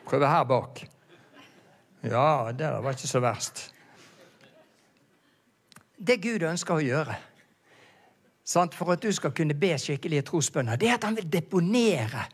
Prøve 0.06 0.28
her 0.28 0.44
bak. 0.44 0.84
Ja, 2.04 2.52
det 2.58 2.72
var 2.84 2.94
ikke 2.94 3.08
så 3.08 3.20
verst. 3.20 3.72
Det 5.98 6.20
Gud 6.22 6.44
ønsker 6.46 6.76
å 6.76 6.84
gjøre 6.84 7.16
for 8.46 8.92
at 8.94 9.02
du 9.02 9.12
skal 9.12 9.34
kunne 9.34 9.56
be 9.58 9.74
skikkelige 9.78 10.22
trosbønner, 10.22 10.78
det 10.78 10.90
er 10.90 11.00
at 11.00 11.04
han 11.04 11.16
vil 11.18 11.26
deponere 11.34 12.28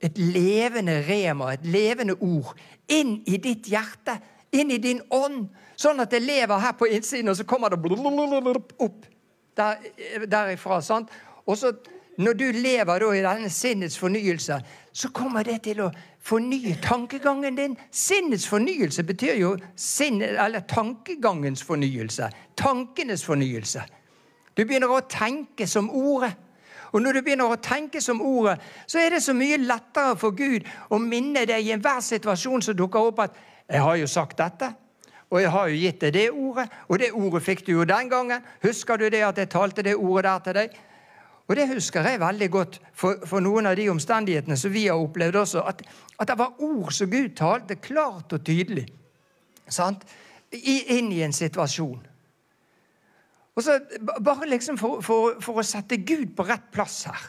et 0.00 0.16
levende 0.18 1.02
rema, 1.04 1.52
et 1.52 1.66
levende 1.66 2.14
ord, 2.20 2.54
inn 2.88 3.18
i 3.26 3.36
ditt 3.36 3.68
hjerte, 3.68 4.16
inn 4.52 4.70
i 4.70 4.78
din 4.78 5.02
ånd, 5.12 5.48
sånn 5.76 6.00
at 6.00 6.10
det 6.10 6.22
lever 6.22 6.62
her 6.62 6.72
på 6.78 6.88
innsiden, 6.88 7.28
og 7.28 7.36
så 7.36 7.44
kommer 7.44 7.68
det 7.68 8.64
opp 8.78 9.06
der, 9.58 9.76
derifra. 10.26 10.80
sant? 10.80 11.10
Og 11.44 11.58
så 11.58 11.74
når 12.18 12.32
du 12.32 12.44
lever 12.54 13.04
i 13.14 13.22
denne 13.22 13.50
sinnets 13.50 13.98
fornyelse, 13.98 14.58
så 14.98 15.08
kommer 15.14 15.46
det 15.46 15.60
til 15.62 15.78
å 15.84 15.92
fornye 16.26 16.74
tankegangen 16.82 17.54
din. 17.54 17.76
Sinnets 17.94 18.48
fornyelse 18.50 19.04
betyr 19.06 19.36
jo 19.38 19.52
sinn, 19.78 20.18
eller 20.26 20.64
tankegangens 20.66 21.62
fornyelse. 21.62 22.26
Tankenes 22.58 23.22
fornyelse. 23.22 23.84
Du 24.58 24.64
begynner 24.64 24.90
å 24.90 25.04
tenke 25.06 25.68
som 25.70 25.86
ordet. 25.94 26.32
Og 26.90 27.04
når 27.04 27.18
du 27.18 27.22
begynner 27.22 27.52
å 27.52 27.60
tenke 27.62 28.00
som 28.02 28.18
ordet, 28.24 28.56
så 28.90 28.98
er 28.98 29.14
det 29.14 29.22
så 29.22 29.36
mye 29.38 29.60
lettere 29.60 30.16
for 30.18 30.34
Gud 30.34 30.66
å 30.90 30.98
minne 30.98 31.44
deg 31.46 31.68
i 31.68 31.74
enhver 31.76 32.02
situasjon 32.02 32.64
som 32.66 32.76
dukker 32.76 33.12
opp, 33.12 33.20
at 33.20 33.36
'Jeg 33.68 33.82
har 33.82 33.96
jo 33.96 34.06
sagt 34.06 34.38
dette.' 34.38 34.74
Og 35.30 35.42
jeg 35.42 35.50
har 35.50 35.68
jo 35.68 35.76
gitt 35.76 36.00
deg 36.00 36.12
det 36.12 36.30
ordet, 36.30 36.70
og 36.88 36.98
det 36.98 37.12
ordet 37.12 37.42
fikk 37.42 37.66
du 37.66 37.72
jo 37.72 37.84
den 37.84 38.08
gangen. 38.08 38.42
Husker 38.62 38.96
du 38.96 39.10
det 39.10 39.20
at 39.22 39.36
jeg 39.36 39.48
talte 39.48 39.82
det 39.82 39.94
ordet 39.94 40.24
der 40.24 40.38
til 40.38 40.54
deg? 40.54 40.70
Og 41.48 41.56
det 41.56 41.68
husker 41.70 42.04
jeg 42.04 42.20
veldig 42.20 42.50
godt 42.52 42.76
for, 42.92 43.22
for 43.24 43.40
noen 43.40 43.70
av 43.70 43.76
de 43.78 43.88
omstendighetene 43.88 44.56
som 44.60 44.72
vi 44.72 44.84
har 44.86 45.00
opplevd 45.00 45.40
også. 45.40 45.64
At, 45.64 45.80
at 46.20 46.28
det 46.28 46.36
var 46.38 46.60
ord 46.60 46.92
som 46.92 47.10
Gud 47.10 47.32
talte 47.36 47.78
klart 47.80 48.34
og 48.36 48.44
tydelig 48.44 48.86
sant? 49.68 50.04
I, 50.52 50.96
inn 50.96 51.10
i 51.12 51.22
en 51.24 51.32
situasjon. 51.32 52.04
Og 53.58 53.64
så 53.64 53.80
Bare 54.24 54.48
liksom 54.48 54.78
for, 54.78 55.02
for, 55.04 55.40
for, 55.42 55.60
å 55.60 55.66
sette 55.66 55.98
Gud 56.06 56.30
på 56.36 56.46
rett 56.48 56.68
plass 56.72 57.02
her. 57.08 57.24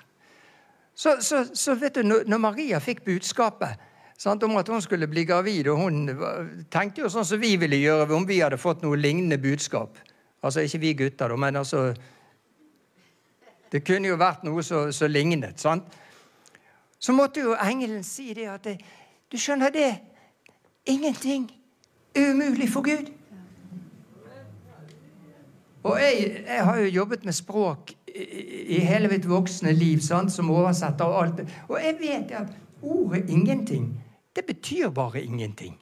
Så, 0.94 1.16
så, 1.24 1.46
så 1.56 1.76
vet 1.80 1.96
du, 1.96 2.04
når, 2.04 2.38
Maria 2.44 2.80
fikk 2.84 3.06
budskapet 3.06 3.80
sant, 4.20 4.44
om 4.44 4.58
at 4.60 4.68
hun 4.68 4.84
skulle 4.84 5.08
bli 5.08 5.24
gravid, 5.26 5.70
og 5.72 5.80
hun 5.80 6.00
tenkte 6.72 7.06
jo 7.06 7.12
sånn 7.12 7.28
som 7.28 7.40
vi 7.40 7.54
ville 7.60 7.80
gjøre 7.80 8.18
om 8.18 8.28
vi 8.28 8.42
hadde 8.44 8.60
fått 8.60 8.84
noe 8.84 9.00
lignende 9.00 9.40
budskap. 9.40 9.96
Altså 10.44 10.64
ikke 10.68 10.82
vi 10.84 10.96
gutter, 11.06 11.36
men 11.40 11.60
altså 11.60 11.88
Det 13.72 13.84
kunne 13.86 14.10
jo 14.10 14.18
vært 14.18 14.44
noe 14.44 14.64
som 14.64 15.12
lignet. 15.12 15.60
sant? 15.60 15.84
Så 17.00 17.14
måtte 17.14 17.40
jo 17.40 17.56
engelen 17.56 18.04
si 18.04 18.34
det 18.34 18.50
at 18.50 18.64
det, 18.64 18.80
Du 19.32 19.38
skjønner 19.38 19.70
det, 19.70 20.00
ingenting 20.86 21.52
er 22.16 22.32
umulig 22.32 22.70
for 22.70 22.82
Gud. 22.82 23.12
Og 25.84 26.00
jeg, 26.02 26.44
jeg, 26.48 26.66
har 26.66 26.78
jo 26.78 26.86
jobbet 26.86 27.26
med 27.26 27.34
språk 27.34 27.94
i, 28.08 28.24
i 28.76 28.80
hele 28.80 29.08
mitt 29.08 29.30
voksne 29.30 29.72
liv 29.72 30.02
sant, 30.02 30.32
som 30.32 30.50
oversetter 30.50 31.06
og 31.06 31.24
alt. 31.24 31.46
Og 31.68 31.78
jeg 31.84 31.96
vet 32.02 32.32
at 32.32 32.48
ordet 32.82 33.30
'ingenting' 33.30 33.94
det 34.36 34.46
betyr 34.46 34.90
bare 34.90 35.24
ingenting. 35.24 35.80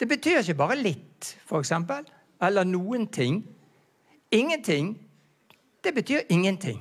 Det 0.00 0.08
betyr 0.08 0.38
ikke 0.38 0.54
bare 0.54 0.76
litt, 0.76 1.38
eksempel, 1.58 2.04
eller 2.42 2.64
noen 2.64 3.06
ting. 3.06 3.46
Ingenting, 4.30 5.07
det 5.84 5.94
betyr 5.94 6.20
ingenting. 6.28 6.80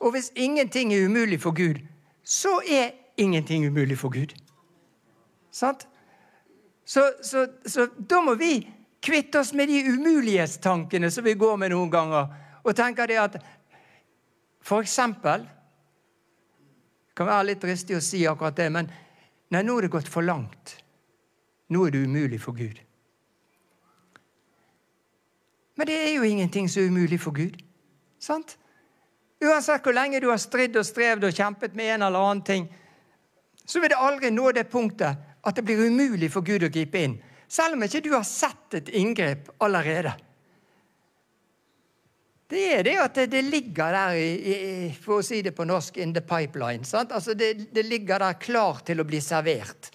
Og 0.00 0.10
hvis 0.10 0.32
ingenting 0.34 0.92
er 0.94 1.06
umulig 1.06 1.40
for 1.40 1.50
Gud, 1.50 1.80
så 2.24 2.60
er 2.68 2.90
ingenting 3.16 3.66
umulig 3.66 3.98
for 3.98 4.08
Gud. 4.08 4.34
Sant? 5.50 5.88
Så, 6.84 7.12
så, 7.22 7.46
så 7.66 7.88
da 8.10 8.20
må 8.20 8.34
vi 8.34 8.66
Kvitte 9.02 9.40
oss 9.40 9.52
med 9.52 9.68
de 9.68 9.82
umulighetstankene 9.82 11.10
som 11.10 11.24
vi 11.24 11.34
går 11.34 11.56
med 11.58 11.72
noen 11.74 11.90
ganger. 11.90 12.28
Og 12.62 12.76
tenker 12.78 13.10
det 13.10 13.18
at 13.18 13.40
for 14.62 14.84
eksempel 14.84 15.48
Det 17.12 17.18
kan 17.18 17.28
være 17.28 17.46
litt 17.50 17.60
dristig 17.60 17.96
å 17.98 18.00
si 18.00 18.22
akkurat 18.24 18.56
det, 18.56 18.70
men 18.72 18.86
nei, 19.52 19.60
nå 19.60 19.74
er 19.76 19.84
det 19.84 19.90
gått 19.92 20.08
for 20.08 20.24
langt. 20.24 20.78
Nå 21.68 21.82
er 21.84 21.92
det 21.92 22.06
umulig 22.06 22.38
for 22.40 22.56
Gud. 22.56 22.78
Men 25.76 25.90
det 25.90 25.98
er 25.98 26.14
jo 26.14 26.24
ingenting 26.24 26.70
som 26.72 26.80
er 26.80 26.88
umulig 26.88 27.18
for 27.20 27.36
Gud. 27.36 27.58
Sant? 28.22 28.56
Uansett 29.42 29.82
hvor 29.82 29.96
lenge 29.96 30.20
du 30.22 30.28
har 30.30 30.38
stridd 30.38 30.76
og 30.78 30.86
strevd 30.86 31.26
og 31.26 31.34
kjempet 31.34 31.74
med 31.74 31.96
en 31.96 32.06
eller 32.06 32.22
annen 32.22 32.44
ting, 32.46 32.68
så 33.66 33.80
vil 33.82 33.90
det 33.90 33.98
aldri 33.98 34.30
nå 34.30 34.52
det 34.54 34.68
punktet 34.70 35.30
at 35.42 35.56
det 35.58 35.64
blir 35.66 35.88
umulig 35.88 36.30
for 36.30 36.46
Gud 36.46 36.62
å 36.62 36.70
gripe 36.70 37.02
inn. 37.02 37.16
Selv 37.50 37.74
om 37.74 37.82
ikke 37.82 38.02
du 38.04 38.12
har 38.14 38.26
sett 38.26 38.78
et 38.78 38.92
inngrep 38.96 39.50
allerede. 39.62 40.14
Det 42.52 42.62
er 42.76 42.84
det 42.84 42.94
at 43.00 43.18
det, 43.32 43.42
ligger 43.48 43.94
der, 43.96 44.16
i, 44.20 44.90
for 45.00 45.18
å 45.18 45.24
si 45.24 45.40
det 45.42 45.54
på 45.56 45.64
norsk, 45.64 45.96
in 45.96 46.12
the 46.12 46.20
pipeline. 46.20 46.84
Altså 47.00 47.34
det, 47.34 47.72
det, 47.72 47.86
ligger 47.88 48.20
der 48.20 48.36
klar 48.40 48.82
til 48.84 49.00
å 49.00 49.06
bli 49.08 49.22
servert. 49.24 49.88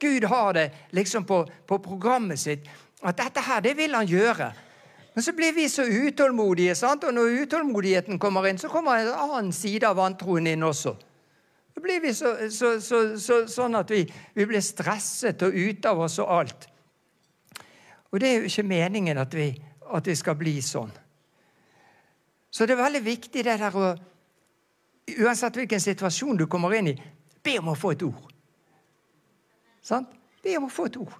Gud 0.00 0.26
har 0.26 0.56
det 0.58 0.66
liksom 0.96 1.24
på, 1.28 1.44
på 1.66 1.78
programmet 1.78 2.40
sitt 2.40 2.66
at 3.06 3.16
dette 3.16 3.44
her, 3.46 3.62
det 3.64 3.76
vil 3.78 3.94
han 3.94 4.10
gjøre. 4.10 4.50
Men 5.14 5.22
så 5.22 5.32
blir 5.32 5.52
vi 5.52 5.68
så 5.68 5.82
utålmodige, 5.82 6.74
sant? 6.74 7.04
og 7.04 7.14
når 7.14 7.42
utålmodigheten 7.44 8.18
kommer 8.18 8.46
inn, 8.46 8.58
så 8.58 8.68
kommer 8.70 9.00
en 9.00 9.14
annen 9.14 9.52
side 9.52 9.88
av 9.88 9.98
vantroen 9.98 10.46
inn 10.46 10.62
også. 10.62 10.94
Så 11.74 11.82
blir 11.82 12.00
vi 12.00 12.14
så, 12.14 12.34
så, 12.50 12.70
så, 13.18 13.40
sånn 13.50 13.78
at 13.78 13.90
vi, 13.90 14.04
vi, 14.34 14.46
blir 14.46 14.62
stresset 14.62 15.42
og 15.46 15.54
ute 15.54 15.90
av 15.90 16.02
oss 16.06 16.18
og 16.22 16.30
alt. 16.34 16.68
Og 18.10 18.20
det 18.20 18.28
er 18.28 18.38
jo 18.38 18.50
ikke 18.50 18.66
meningen 18.70 19.18
at 19.22 19.34
vi, 19.34 19.50
at 19.90 20.06
vi 20.06 20.16
skal 20.18 20.38
bli 20.38 20.56
sånn. 20.62 20.90
Så 22.50 22.66
det 22.66 22.74
er 22.74 22.82
veldig 22.82 23.02
viktig 23.06 23.44
det 23.46 23.58
der 23.62 23.76
å 23.76 23.90
Uansett 25.10 25.56
hvilken 25.58 25.80
situasjon 25.82 26.36
du 26.38 26.44
kommer 26.46 26.70
inn 26.76 26.92
i, 26.92 26.92
be 27.42 27.56
om 27.58 27.72
å 27.72 27.74
få 27.74 27.96
et 27.96 28.02
ord. 28.06 28.28
Sant? 29.82 30.12
Be 30.44 30.52
om 30.54 30.68
å 30.68 30.70
få 30.70 30.84
et 30.86 30.98
ord. 31.00 31.16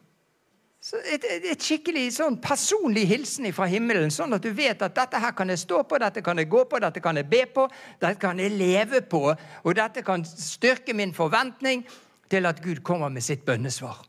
Et, 0.80 1.24
et, 1.28 1.44
et, 1.52 1.60
skikkelig 1.60 2.06
sånn 2.14 2.38
personlig 2.40 3.02
hilsen 3.10 3.50
fra 3.52 3.66
himmelen, 3.68 4.08
sånn 4.08 4.32
at 4.32 4.44
du 4.44 4.48
vet 4.56 4.80
at 4.80 4.94
dette 4.96 5.18
her 5.20 5.34
kan 5.36 5.52
jeg 5.52 5.60
stå 5.60 5.82
på, 5.84 5.98
dette 6.00 6.22
kan 6.24 6.40
jeg 6.40 6.48
gå 6.48 6.62
på, 6.70 6.80
dette 6.80 7.02
kan 7.04 7.20
jeg 7.20 7.28
be 7.28 7.42
på, 7.52 7.66
dette 8.00 8.16
kan 8.22 8.40
jeg 8.40 8.54
leve 8.56 9.02
på, 9.04 9.26
og 9.28 9.76
dette 9.76 10.00
kan 10.06 10.24
styrke 10.24 10.96
min 10.96 11.12
forventning 11.12 11.84
til 12.32 12.48
at 12.48 12.64
Gud 12.64 12.80
kommer 12.86 13.12
med 13.12 13.26
sitt 13.26 13.44
bønnesvar. 13.44 14.00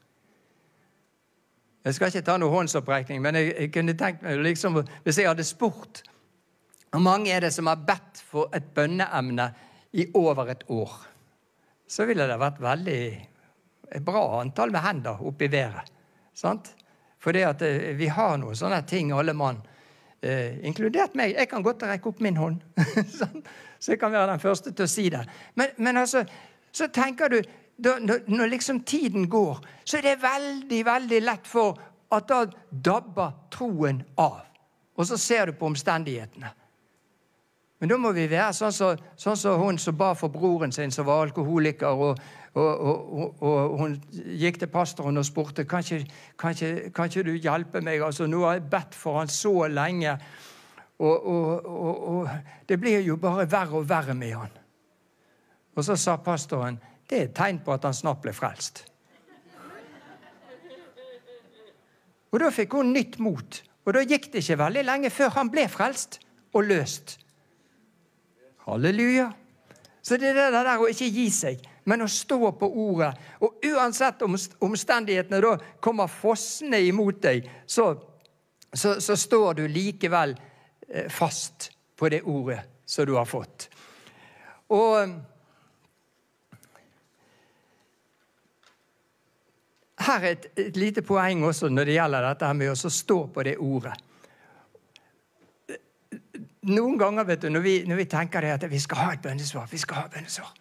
Jeg 1.83 1.97
skal 1.97 2.13
ikke 2.13 2.23
ta 2.23 2.37
noen 2.39 2.55
håndsopprekning, 2.55 3.19
men 3.19 3.35
jeg, 3.35 3.53
jeg 3.57 3.75
kunne 3.75 3.99
tenkt 3.99 4.23
meg 4.23 4.39
liksom, 4.45 4.79
hvis 5.03 5.19
jeg 5.19 5.27
hadde 5.31 5.47
spurt 5.47 6.03
Og 6.91 6.99
mange 6.99 7.31
er 7.31 7.39
det 7.39 7.53
som 7.55 7.69
har 7.71 7.79
bedt 7.87 8.19
for 8.27 8.51
et 8.55 8.65
bønneemne 8.75 9.45
i 9.95 10.09
over 10.13 10.49
et 10.51 10.65
år. 10.67 10.91
Så 11.87 12.03
ville 12.05 12.27
det 12.27 12.35
vært 12.39 12.59
veldig 12.59 13.03
bra 14.03 14.23
antall 14.41 14.73
med 14.75 14.83
hender 14.83 15.23
oppe 15.23 15.47
i 15.47 15.51
været. 15.51 15.87
Sant? 16.41 16.73
For 17.21 17.35
det 17.37 17.45
at 17.45 17.61
eh, 17.65 17.91
vi 17.97 18.09
har 18.09 18.37
noen 18.41 18.57
sånne 18.57 18.81
ting, 18.89 19.13
alle 19.13 19.35
mann. 19.37 19.61
Eh, 20.21 20.57
inkludert 20.65 21.15
meg. 21.17 21.35
Jeg 21.37 21.49
kan 21.49 21.63
godt 21.65 21.85
rekke 21.89 22.09
opp 22.09 22.21
min 22.21 22.37
hånd. 22.37 22.61
Så 23.81 23.93
jeg 23.93 24.01
kan 24.01 24.13
være 24.13 24.35
den 24.35 24.41
første 24.41 24.73
til 24.73 24.85
å 24.85 24.91
si 24.91 25.07
det. 25.09 25.21
Men, 25.57 25.73
men 25.81 25.97
altså, 25.97 26.21
så 26.71 26.85
tenker 26.93 27.31
du 27.33 27.39
da, 27.81 27.95
Når 27.97 28.51
liksom 28.51 28.83
tiden 28.85 29.25
går, 29.29 29.57
så 29.89 29.97
er 29.97 30.03
det 30.05 30.19
veldig, 30.21 30.81
veldig 30.85 31.21
lett 31.23 31.47
for 31.49 31.79
at 32.13 32.27
da 32.29 32.43
dabber 32.69 33.31
troen 33.49 34.03
av. 34.21 34.43
Og 34.93 35.07
så 35.09 35.17
ser 35.17 35.49
du 35.49 35.57
på 35.57 35.65
omstendighetene. 35.65 36.51
Men 37.81 37.89
da 37.89 37.97
må 37.97 38.11
vi 38.13 38.27
være 38.29 38.53
sånn 38.53 38.73
som 38.75 38.99
så, 39.17 39.33
sånn 39.33 39.57
hun 39.57 39.79
som 39.81 39.95
ba 39.97 40.11
for 40.13 40.29
broren 40.29 40.69
sin, 40.71 40.91
som 40.93 41.07
var 41.07 41.23
alkoholiker. 41.25 41.89
og, 41.89 42.19
og, 42.53 42.83
og, 43.17 43.41
og 43.41 43.79
hun 43.79 43.95
gikk 44.37 44.59
til 44.61 44.69
pastoren 44.69 45.17
og 45.17 45.25
spurte 45.25 45.65
«Kanskje 45.65 46.01
ikke, 46.03 46.11
kan 46.37 46.53
kan 46.93 47.09
ikke 47.09 47.23
du 47.23 47.31
hjelpe 47.33 47.81
meg. 47.81 48.03
Altså, 48.05 48.27
nå 48.27 48.43
har 48.45 48.59
jeg 48.59 48.69
bedt 48.69 48.95
for 48.95 49.17
han 49.17 49.31
så 49.31 49.65
lenge, 49.71 50.17
og, 51.01 52.29
det 52.69 52.77
blir 52.77 53.01
jo 53.01 53.15
bare 53.17 53.47
verre 53.49 53.79
og 53.79 53.89
verre 53.89 54.13
med 54.13 54.35
han. 54.35 54.53
Og 55.73 55.85
så 55.87 55.95
sa 55.97 56.19
pastoren 56.21 56.77
det 57.09 57.17
er 57.17 57.23
et 57.25 57.33
tegn 57.35 57.63
på 57.65 57.73
at 57.73 57.87
han 57.87 57.95
snart 57.97 58.21
ble 58.21 58.33
frelst. 58.35 58.85
Og 62.31 62.39
da 62.39 62.51
fikk 62.53 62.77
hun 62.77 62.93
nytt 62.93 63.17
mot. 63.19 63.63
Og 63.87 63.95
da 63.97 64.05
gikk 64.05 64.29
det 64.31 64.45
ikke 64.45 64.61
veldig 64.61 64.85
lenge 64.85 65.09
før 65.09 65.33
han 65.39 65.49
ble 65.51 65.65
frelst 65.71 66.21
og 66.53 66.69
løst. 66.69 67.17
Halleluja. 68.65 69.31
Så 70.01 70.17
det 70.17 70.31
er 70.31 70.39
det 70.39 70.63
der 70.65 70.81
å 70.81 70.89
ikke 70.89 71.09
gi 71.13 71.27
seg, 71.33 71.61
men 71.85 72.01
å 72.01 72.09
stå 72.09 72.51
på 72.57 72.69
ordet. 72.83 73.11
Og 73.45 73.61
uansett 73.69 74.21
om 74.25 74.37
omstendighetene 74.65 75.41
da 75.43 75.55
kommer 75.83 76.09
fossende 76.09 76.81
imot 76.81 77.21
deg, 77.21 77.49
så, 77.69 77.93
så, 78.73 78.97
så 79.01 79.17
står 79.17 79.61
du 79.61 79.67
likevel 79.69 80.33
eh, 80.89 81.09
fast 81.09 81.69
på 81.97 82.09
det 82.09 82.23
ordet 82.25 82.63
som 82.85 83.05
du 83.05 83.13
har 83.17 83.29
fått. 83.29 83.69
Og 84.73 85.13
her 90.01 90.23
er 90.23 90.31
et, 90.31 90.47
et 90.57 90.79
lite 90.79 91.03
poeng 91.05 91.43
også 91.45 91.69
når 91.69 91.91
det 91.91 91.99
gjelder 91.99 92.31
dette 92.31 92.55
med 92.57 92.73
å 92.73 92.95
stå 93.01 93.19
på 93.35 93.45
det 93.45 93.59
ordet 93.61 93.93
noen 96.69 96.97
ganger 96.99 97.25
vet 97.25 97.41
du, 97.41 97.49
når 97.49 97.63
vi, 97.65 97.75
når 97.89 98.01
vi 98.03 98.07
tenker 98.09 98.45
at 98.51 98.65
vi 98.69 98.79
skal 98.79 99.01
ha 99.01 99.13
et 99.15 99.23
bønnesvar, 99.23 99.69
vi 99.71 99.79
skal 99.81 100.01
ha 100.01 100.05
et 100.05 100.17
bønnesvar, 100.17 100.51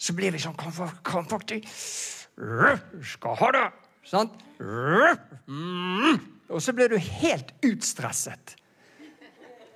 så 0.00 0.16
blir 0.16 0.32
vi 0.34 0.40
sånn 0.42 0.56
krampaktig. 0.56 1.62
Skal 3.14 3.38
ha 3.40 3.52
det! 3.56 3.66
Sant? 4.10 4.36
Og 6.50 6.62
så 6.62 6.74
blir 6.74 6.90
du 6.90 6.96
helt 6.98 7.52
utstresset. 7.64 8.56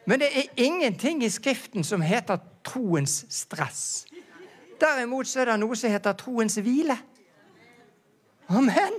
Men 0.04 0.20
det 0.20 0.28
er 0.36 0.60
ingenting 0.60 1.22
i 1.24 1.30
Skriften 1.32 1.84
som 1.84 2.04
heter 2.04 2.40
troens 2.64 3.22
stress. 3.32 4.04
Derimot 4.80 5.28
så 5.28 5.40
er 5.40 5.52
det 5.52 5.60
noe 5.62 5.76
som 5.78 5.92
heter 5.92 6.16
troens 6.18 6.58
hvile. 6.60 6.96
Amen. 8.52 8.98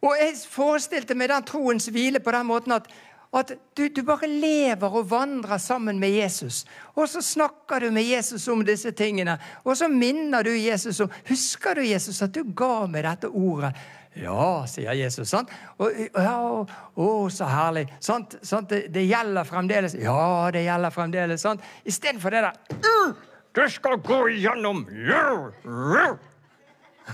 Og 0.00 0.16
jeg 0.16 0.36
forestilte 0.48 1.16
meg 1.16 1.30
den 1.32 1.46
troens 1.48 1.88
hvile 1.92 2.20
på 2.24 2.32
den 2.32 2.48
måten 2.48 2.72
at 2.76 2.88
at 3.32 3.52
du, 3.76 3.88
du, 3.88 4.02
bare 4.02 4.26
lever 4.26 4.90
og 4.90 5.10
vandrer 5.10 5.58
sammen 5.62 6.00
med 6.02 6.10
Jesus. 6.10 6.64
Og 6.98 7.08
så 7.08 7.22
snakker 7.22 7.80
du 7.80 7.90
med 7.94 8.02
Jesus 8.02 8.48
om 8.50 8.64
disse 8.66 8.90
tingene. 8.90 9.38
Og 9.64 9.76
så 9.78 9.88
minner 9.88 10.42
du 10.42 10.50
Jesus 10.50 11.00
om 11.00 11.10
Husker 11.28 11.74
du 11.78 11.82
Jesus 11.86 12.22
at 12.26 12.34
du 12.34 12.42
ga 12.42 12.86
meg 12.90 13.04
dette 13.06 13.28
ordet? 13.30 13.70
Ja, 14.18 14.66
sier 14.66 14.90
Jesus. 14.98 15.30
sant? 15.30 15.46
Og, 15.78 15.94
ja, 15.94 16.66
å, 16.98 17.30
så 17.30 17.46
herlig. 17.46 17.86
Sant? 18.02 18.34
sant? 18.42 18.66
Det, 18.70 18.90
det, 18.90 19.06
gjelder 19.06 19.44
fremdeles. 19.46 19.94
Ja, 19.94 20.50
det 20.50 20.66
gjelder 20.66 20.90
fremdeles. 20.90 21.40
sant? 21.46 21.62
Istedenfor 21.86 22.30
det 22.34 22.42
der 22.48 22.58
Du 23.54 23.62
skal 23.70 24.02
gå 24.02 24.28
igjennom 24.34 24.82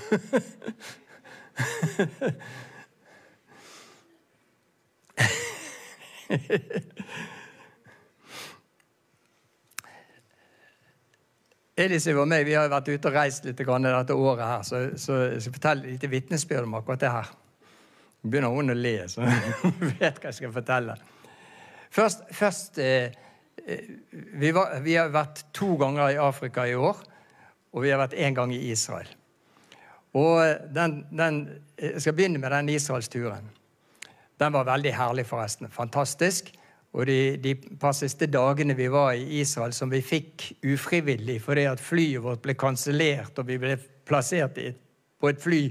Elisabeth 11.76 12.22
og 12.22 12.28
meg 12.30 12.46
vi 12.48 12.54
har 12.56 12.70
vært 12.72 12.88
ute 12.88 13.10
og 13.10 13.16
reist 13.18 13.44
litt 13.44 13.58
dette 13.58 14.14
året, 14.16 14.46
her, 14.46 14.62
så, 14.64 14.96
så 14.96 15.12
jeg 15.34 15.42
skal 15.44 15.56
fortelle 15.58 15.90
litt 15.90 16.06
vitnesbyrd 16.08 16.64
om 16.64 16.78
akkurat 16.78 17.02
det 17.02 17.12
her. 17.12 17.28
Nå 18.22 18.30
begynner 18.32 18.54
hun 18.54 18.72
å 18.72 18.76
le, 18.78 18.96
så 19.12 19.20
hun 19.62 19.92
vet 20.00 20.16
hva 20.16 20.30
jeg 20.30 20.38
skal 20.38 20.54
fortelle. 20.54 20.96
Først, 21.92 22.24
først 22.32 22.80
eh, 22.82 23.12
eh, 23.60 23.84
vi, 24.40 24.50
var, 24.56 24.80
vi, 24.84 24.96
har 24.96 25.12
vært 25.12 25.44
to 25.56 25.76
ganger 25.80 26.14
i 26.14 26.18
Afrika 26.20 26.64
i 26.66 26.74
år, 26.80 26.96
og 27.76 27.84
vi 27.84 27.92
har 27.92 28.00
vært 28.00 28.16
én 28.16 28.34
gang 28.36 28.54
i 28.56 28.62
Israel. 28.72 29.08
Og 30.16 30.40
den, 30.72 31.02
den, 31.12 31.62
Jeg 31.76 32.00
skal 32.00 32.14
begynne 32.16 32.40
med 32.40 32.50
den 32.50 32.68
Israelsturen. 32.72 33.50
Den 34.40 34.52
var 34.52 34.68
veldig 34.68 34.92
herlig, 34.92 35.26
forresten. 35.26 35.70
Fantastisk. 35.72 36.52
Og 36.96 37.06
de, 37.06 37.36
de 37.42 37.54
par 37.80 37.92
siste 37.96 38.28
dagene 38.30 38.76
vi 38.76 38.86
var 38.92 39.12
i 39.12 39.40
Israel, 39.40 39.72
som 39.76 39.90
vi 39.92 40.00
fikk 40.04 40.52
ufrivillig 40.64 41.40
fordi 41.44 41.66
at 41.68 41.82
flyet 41.82 42.24
vårt 42.24 42.44
ble 42.44 42.54
kansellert, 42.56 43.36
og 43.38 43.48
vi 43.48 43.58
ble 43.60 43.76
plassert 44.08 44.56
på 45.20 45.28
et 45.28 45.42
fly 45.42 45.66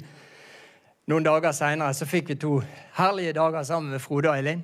noen 1.06 1.26
dager 1.26 1.54
seinere, 1.54 1.94
så 1.94 2.08
fikk 2.10 2.32
vi 2.34 2.38
to 2.42 2.56
herlige 2.98 3.36
dager 3.38 3.66
sammen 3.66 3.94
med 3.94 4.02
Frode 4.02 4.32
og 4.32 4.38
Eileen. 4.40 4.64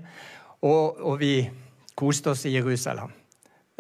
Og, 0.66 0.98
og 0.98 1.20
vi 1.22 1.36
koste 1.98 2.34
oss 2.34 2.46
i 2.50 2.56
Jerusalem. 2.56 3.14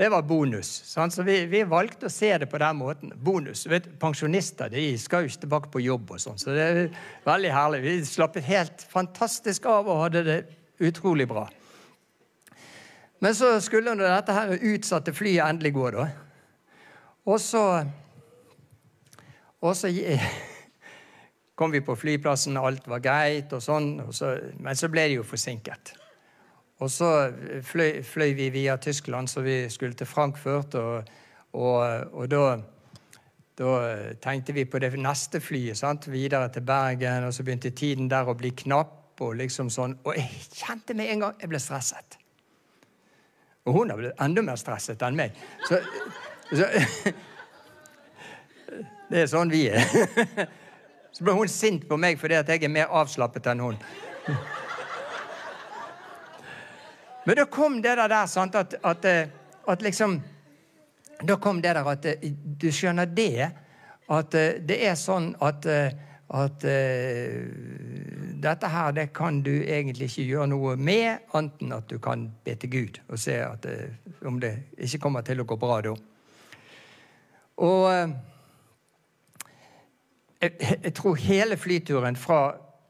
Det 0.01 0.09
var 0.09 0.21
bonus. 0.21 0.81
Sant? 0.85 1.13
Så 1.13 1.21
vi, 1.21 1.35
vi, 1.45 1.59
valgte 1.69 2.07
å 2.07 2.09
se 2.09 2.31
det 2.41 2.47
på 2.49 2.57
den 2.57 2.79
måten. 2.79 3.11
Bonus. 3.21 3.67
Vet, 3.69 3.85
pensjonister 4.01 4.71
de 4.73 4.87
skal 4.97 5.21
jo 5.21 5.29
ikke 5.29 5.41
tilbake 5.43 5.69
på 5.75 5.83
jobb, 5.85 6.15
og 6.15 6.23
sånn, 6.23 6.39
så 6.41 6.55
det 6.55 6.63
er 6.63 6.79
veldig 7.27 7.51
herlig. 7.53 7.81
Vi 7.83 7.93
slappet 8.09 8.47
helt 8.47 8.81
fantastisk 8.89 9.69
av 9.69 9.85
og 9.85 10.01
hadde 10.07 10.23
det 10.25 10.39
utrolig 10.81 11.29
bra. 11.29 11.45
Men 13.21 13.37
så 13.37 13.53
skulle 13.61 13.93
dette 14.01 14.39
her 14.39 14.57
utsatte 14.71 15.13
flyet 15.13 15.45
endelig 15.45 15.75
gå, 15.77 15.91
da. 15.93 16.09
Og 17.29 17.37
så 17.37 17.65
Og 19.61 19.75
så 19.77 19.93
kom 21.53 21.69
vi 21.69 21.85
på 21.85 21.93
flyplassen, 21.93 22.57
alt 22.57 22.87
var 22.89 23.05
greit, 23.05 23.53
og 23.53 23.61
sånn, 23.61 23.99
og 24.01 24.15
så, 24.17 24.33
men 24.57 24.73
så 24.73 24.89
ble 24.89 25.11
det 25.11 25.19
jo 25.19 25.29
forsinket. 25.35 26.00
Og 26.81 26.89
så 26.89 27.07
fløy, 27.61 28.01
fløy, 28.03 28.33
vi 28.33 28.49
via 28.49 28.77
Tyskland, 28.81 29.29
så 29.29 29.41
vi 29.45 29.69
skulle 29.69 29.93
til 29.93 30.07
Frankfurt. 30.09 30.75
Og, 30.75 31.03
og, 31.53 32.07
og 32.13 32.31
da, 32.31 32.45
da, 33.59 33.73
tenkte 34.21 34.55
vi 34.57 34.65
på 34.65 34.81
det 34.81 34.93
neste 34.97 35.39
flyet, 35.41 35.77
sant? 35.77 36.09
videre 36.09 36.49
til 36.49 36.65
Bergen. 36.65 37.27
Og 37.27 37.33
så 37.33 37.45
begynte 37.45 37.69
tiden 37.69 38.09
der 38.09 38.25
å 38.25 38.37
bli 38.37 38.53
knapp. 38.63 38.97
Og 39.21 39.35
liksom 39.37 39.69
sånn. 39.69 39.99
Og 40.01 40.15
jeg 40.17 40.29
kjente 40.57 40.95
med 40.97 41.11
en 41.13 41.27
gang 41.27 41.43
jeg 41.43 41.51
ble 41.51 41.59
stresset. 41.61 42.17
Og 43.69 43.75
hun 43.75 43.91
har 43.93 43.99
blitt 43.99 44.23
enda 44.23 44.41
mer 44.41 44.57
stresset 44.57 45.03
enn 45.05 45.19
meg. 45.19 45.37
Så, 45.67 45.77
så 46.49 46.65
Det 49.11 49.21
er 49.21 49.29
sånn 49.29 49.51
vi 49.51 49.67
er. 49.69 49.85
Så 51.11 51.25
ble 51.27 51.33
hun 51.35 51.49
sint 51.51 51.83
på 51.89 51.97
meg 51.99 52.15
fordi 52.21 52.37
jeg 52.39 52.63
er 52.63 52.71
mer 52.71 52.93
avslappet 52.95 53.49
enn 53.51 53.59
hun. 53.65 53.79
Men 57.23 57.35
da 57.35 57.45
kom 57.45 57.81
det 57.81 57.95
der 57.95 58.25
sant, 58.27 58.55
at, 58.55 58.73
at, 58.83 59.05
eh, 59.05 59.27
at, 59.67 59.81
liksom 59.81 60.21
Da 61.27 61.35
kom 61.37 61.61
det 61.61 61.75
der 61.75 61.85
at 61.85 62.05
eh, 62.05 62.31
Du 62.33 62.71
skjønner 62.73 63.05
det? 63.05 63.51
At 64.09 64.33
eh, 64.33 64.57
det 64.57 64.79
er 64.87 64.95
sånn 64.97 65.35
at, 65.41 65.65
at 66.31 66.63
dette 68.41 68.67
her 68.71 68.91
det 68.95 69.13
kan 69.13 69.41
du 69.43 69.51
egentlig 69.51 70.07
ikke 70.09 70.23
gjøre 70.31 70.47
noe 70.47 70.75
med, 70.79 71.27
annet 71.35 71.61
enn 71.61 71.75
at 71.75 71.87
du 71.91 71.99
kan 71.99 72.25
be 72.45 72.55
til 72.55 72.71
Gud 72.71 72.99
og 73.07 73.19
se 73.19 73.35
at, 73.43 73.67
om 74.25 74.39
det 74.39 74.53
ikke 74.79 75.01
kommer 75.03 75.21
til 75.27 75.43
å 75.43 75.45
gå 75.45 75.57
bra 75.59 75.81
da. 75.85 75.93
Og 77.61 77.83
jeg, 80.41 80.51
jeg 80.57 80.93
tror 80.97 81.19
hele 81.19 81.59
flyturen 81.59 82.15
fra 82.17 82.39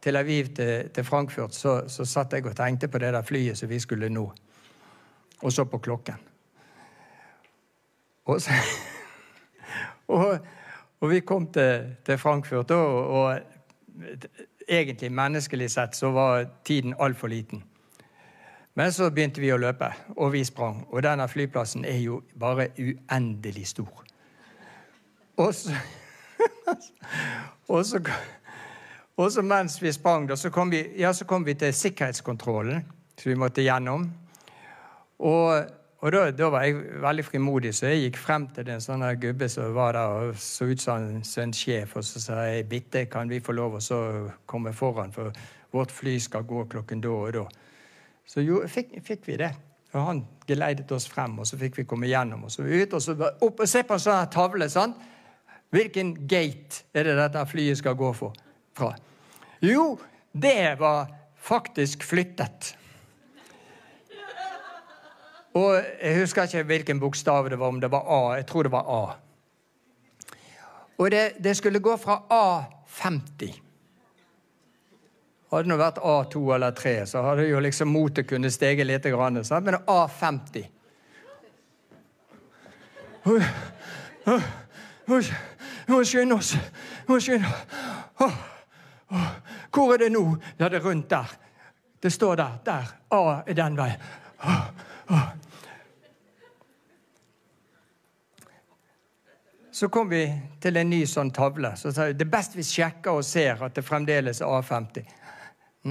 Tel 0.01 0.17
Aviv 0.17 0.53
til, 0.55 0.89
til 0.89 1.03
Frankfurt, 1.03 1.55
så, 1.55 1.81
så 1.87 2.05
satt 2.05 2.33
jeg 2.33 2.45
og 2.45 2.55
tenkte 2.57 2.87
på 2.89 2.97
det 2.97 3.13
der 3.13 3.21
flyet 3.21 3.57
som 3.57 3.69
vi 3.69 3.79
skulle 3.79 4.09
nå. 4.09 4.25
Og 5.41 5.53
så 5.53 5.65
på 5.65 5.77
klokken. 5.77 6.17
Og, 8.25 8.41
så, 8.41 8.51
og, 10.07 10.39
og 10.99 11.09
vi 11.09 11.19
kom 11.19 11.47
til, 11.53 11.95
til 12.05 12.17
Frankfurt, 12.17 12.71
og, 12.71 13.07
og 13.07 13.39
egentlig 14.67 15.11
menneskelig 15.11 15.71
sett 15.71 15.95
så 15.95 16.11
var 16.11 16.47
tiden 16.63 16.95
altfor 16.99 17.27
liten. 17.27 17.63
Men 18.73 18.91
så 18.93 19.09
begynte 19.11 19.41
vi 19.43 19.51
å 19.51 19.59
løpe, 19.59 19.89
og 20.15 20.31
vi 20.31 20.45
sprang. 20.47 20.85
Og 20.89 21.03
denne 21.03 21.27
flyplassen 21.27 21.83
er 21.85 21.99
jo 21.99 22.21
bare 22.39 22.69
uendelig 22.79 23.67
stor. 23.73 24.05
Og 25.41 25.53
så, 25.55 25.75
og 27.73 27.85
så, 27.85 27.99
og 29.21 29.31
så 29.33 29.43
mens 29.45 29.77
vi 29.81 29.91
sprang, 29.93 30.27
da, 30.29 30.37
så 30.39 30.49
kom 30.53 30.71
vi, 30.71 30.81
ja, 31.01 31.13
så 31.13 31.25
kom 31.27 31.45
vi 31.45 31.55
til 31.59 31.73
sikkerhetskontrollen 31.75 32.83
som 33.17 33.29
vi 33.29 33.37
måtte 33.37 33.63
gjennom. 33.65 34.07
Og, 35.21 35.71
og 36.01 36.13
da, 36.15 36.21
da, 36.33 36.49
var 36.49 36.65
jeg 36.65 37.01
veldig 37.03 37.25
frimodig, 37.27 37.73
så 37.77 37.91
jeg 37.91 38.05
gikk 38.07 38.21
frem 38.21 38.47
til 38.55 38.71
en 38.73 38.81
sånn 38.81 39.03
gubbe 39.21 39.49
som 39.51 39.73
var 39.75 39.97
der 39.97 40.29
og 40.31 40.39
så 40.41 40.69
ut 40.71 40.81
som 40.81 41.09
en 41.21 41.53
sjef, 41.55 41.97
og 41.99 42.05
så 42.07 42.23
sa 42.23 42.39
jeg 42.49 42.69
bitte, 42.71 43.05
kan 43.11 43.29
vi 43.29 43.41
få 43.43 43.53
lov 43.57 43.77
å 43.77 43.99
komme 44.49 44.73
foran, 44.73 45.13
for 45.13 45.35
vårt 45.71 45.91
fly 45.93 46.17
skal 46.19 46.47
gå 46.47 46.65
klokken 46.71 47.03
da 47.03 47.11
og 47.11 47.35
da. 47.35 47.45
Så 48.27 48.41
jo, 48.45 48.61
fikk, 48.67 48.95
fikk, 49.05 49.27
vi 49.27 49.37
det. 49.43 49.51
Og 49.91 50.05
han 50.07 50.25
geleidet 50.47 50.91
oss 50.95 51.07
frem, 51.11 51.35
og 51.39 51.47
så 51.47 51.59
fikk 51.59 51.81
vi 51.81 51.87
komme 51.87 52.07
gjennom. 52.07 52.45
Og 52.47 52.53
så 52.53 52.63
ut, 52.63 52.93
og 52.95 53.01
så 53.03 53.15
opp 53.27 53.59
og 53.59 53.67
se 53.67 53.83
på 53.83 53.97
en 53.97 54.03
sånn 54.03 54.29
tavle. 54.31 54.69
sant? 54.71 54.95
Hvilken 55.71 56.13
gate 56.27 56.85
er 56.95 57.07
det 57.07 57.17
dette 57.19 57.43
flyet 57.47 57.79
skal 57.79 57.97
gå 57.99 58.11
for, 58.15 58.35
fra? 58.75 58.93
Jo, 59.61 59.99
det 60.31 60.79
var 60.79 61.07
faktisk 61.37 62.03
flyttet. 62.03 62.77
Og 65.53 65.83
Jeg 66.01 66.19
husker 66.19 66.43
ikke 66.43 66.63
hvilken 66.63 66.99
bokstav 66.99 67.49
det 67.49 67.59
var, 67.59 67.67
om 67.67 67.81
det 67.81 67.91
var 67.91 68.07
A. 68.07 68.35
Jeg 68.35 68.45
tror 68.47 68.63
det 68.63 68.71
var 68.71 68.85
A. 68.87 69.15
Og 70.97 71.11
det, 71.11 71.31
det 71.43 71.57
skulle 71.57 71.79
gå 71.79 71.97
fra 71.97 72.21
A50. 72.31 73.59
Hadde 75.51 75.69
det 75.69 75.77
vært 75.81 75.97
A2 75.99 76.53
eller 76.55 76.71
3, 76.71 77.05
så 77.05 77.21
hadde 77.25 77.49
jo 77.49 77.59
liksom 77.59 77.87
motet 77.91 78.29
kunne 78.29 78.51
stege 78.51 78.83
litt. 78.87 79.03
Sant? 79.43 79.65
Men 79.65 79.75
A50 79.75 80.63
Vi 83.23 83.39
må 85.91 86.03
skynde 86.07 86.35
oss. 86.35 86.55
Vi 86.55 87.11
må 87.11 87.19
skynde 87.19 87.47
Hvor 89.91 89.99
er 89.99 90.05
det 90.07 90.11
nå? 90.11 90.37
Ja, 90.59 90.69
det 90.69 90.77
er 90.77 90.85
rundt 90.85 91.09
der. 91.09 91.31
Det 92.03 92.13
står 92.13 92.35
der. 92.35 92.51
Der. 92.65 92.91
A 93.11 93.41
er 93.47 93.53
den 93.53 93.75
veien. 93.75 93.99
Så 99.71 99.87
kom 99.87 100.09
vi 100.09 100.21
til 100.63 100.79
en 100.79 100.89
ny 100.89 101.01
sånn 101.03 101.33
tavle. 101.35 101.73
Så 101.75 101.91
sa 101.91 102.07
jeg 102.07 102.15
det 102.21 102.29
er 102.29 102.31
best 102.37 102.55
vi 102.55 102.63
sjekker 102.63 103.19
og 103.19 103.27
ser 103.27 103.59
at 103.67 103.75
det 103.75 103.83
fremdeles 103.83 104.39
er 104.39 104.55
A50. 104.61 105.11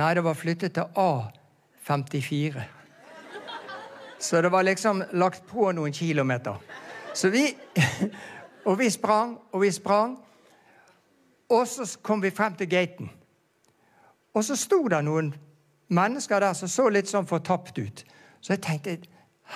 Nei, 0.00 0.10
det 0.16 0.24
var 0.24 0.40
flyttet 0.46 0.78
til 0.80 0.88
A54. 0.96 2.64
Så 4.18 4.40
det 4.40 4.48
var 4.56 4.64
liksom 4.64 5.04
lagt 5.12 5.44
på 5.52 5.68
noen 5.76 5.92
kilometer. 5.92 6.56
Så 7.12 7.28
vi 7.28 7.50
Og 8.64 8.78
vi 8.78 8.90
sprang, 8.90 9.38
og 9.52 9.60
vi 9.60 9.70
sprang. 9.72 10.18
Og 11.48 11.68
så 11.68 11.98
kom 12.02 12.22
vi 12.22 12.30
frem 12.30 12.54
til 12.54 12.68
gaten. 12.68 13.10
Og 14.34 14.44
så 14.46 14.56
sto 14.58 14.82
det 14.90 15.00
noen 15.06 15.32
mennesker 15.90 16.42
der 16.42 16.54
som 16.54 16.70
så 16.70 16.88
litt 16.92 17.10
sånn 17.10 17.28
fortapt 17.28 17.78
ut. 17.78 18.04
Så 18.40 18.54
jeg 18.54 18.62
tenkte 18.64 18.98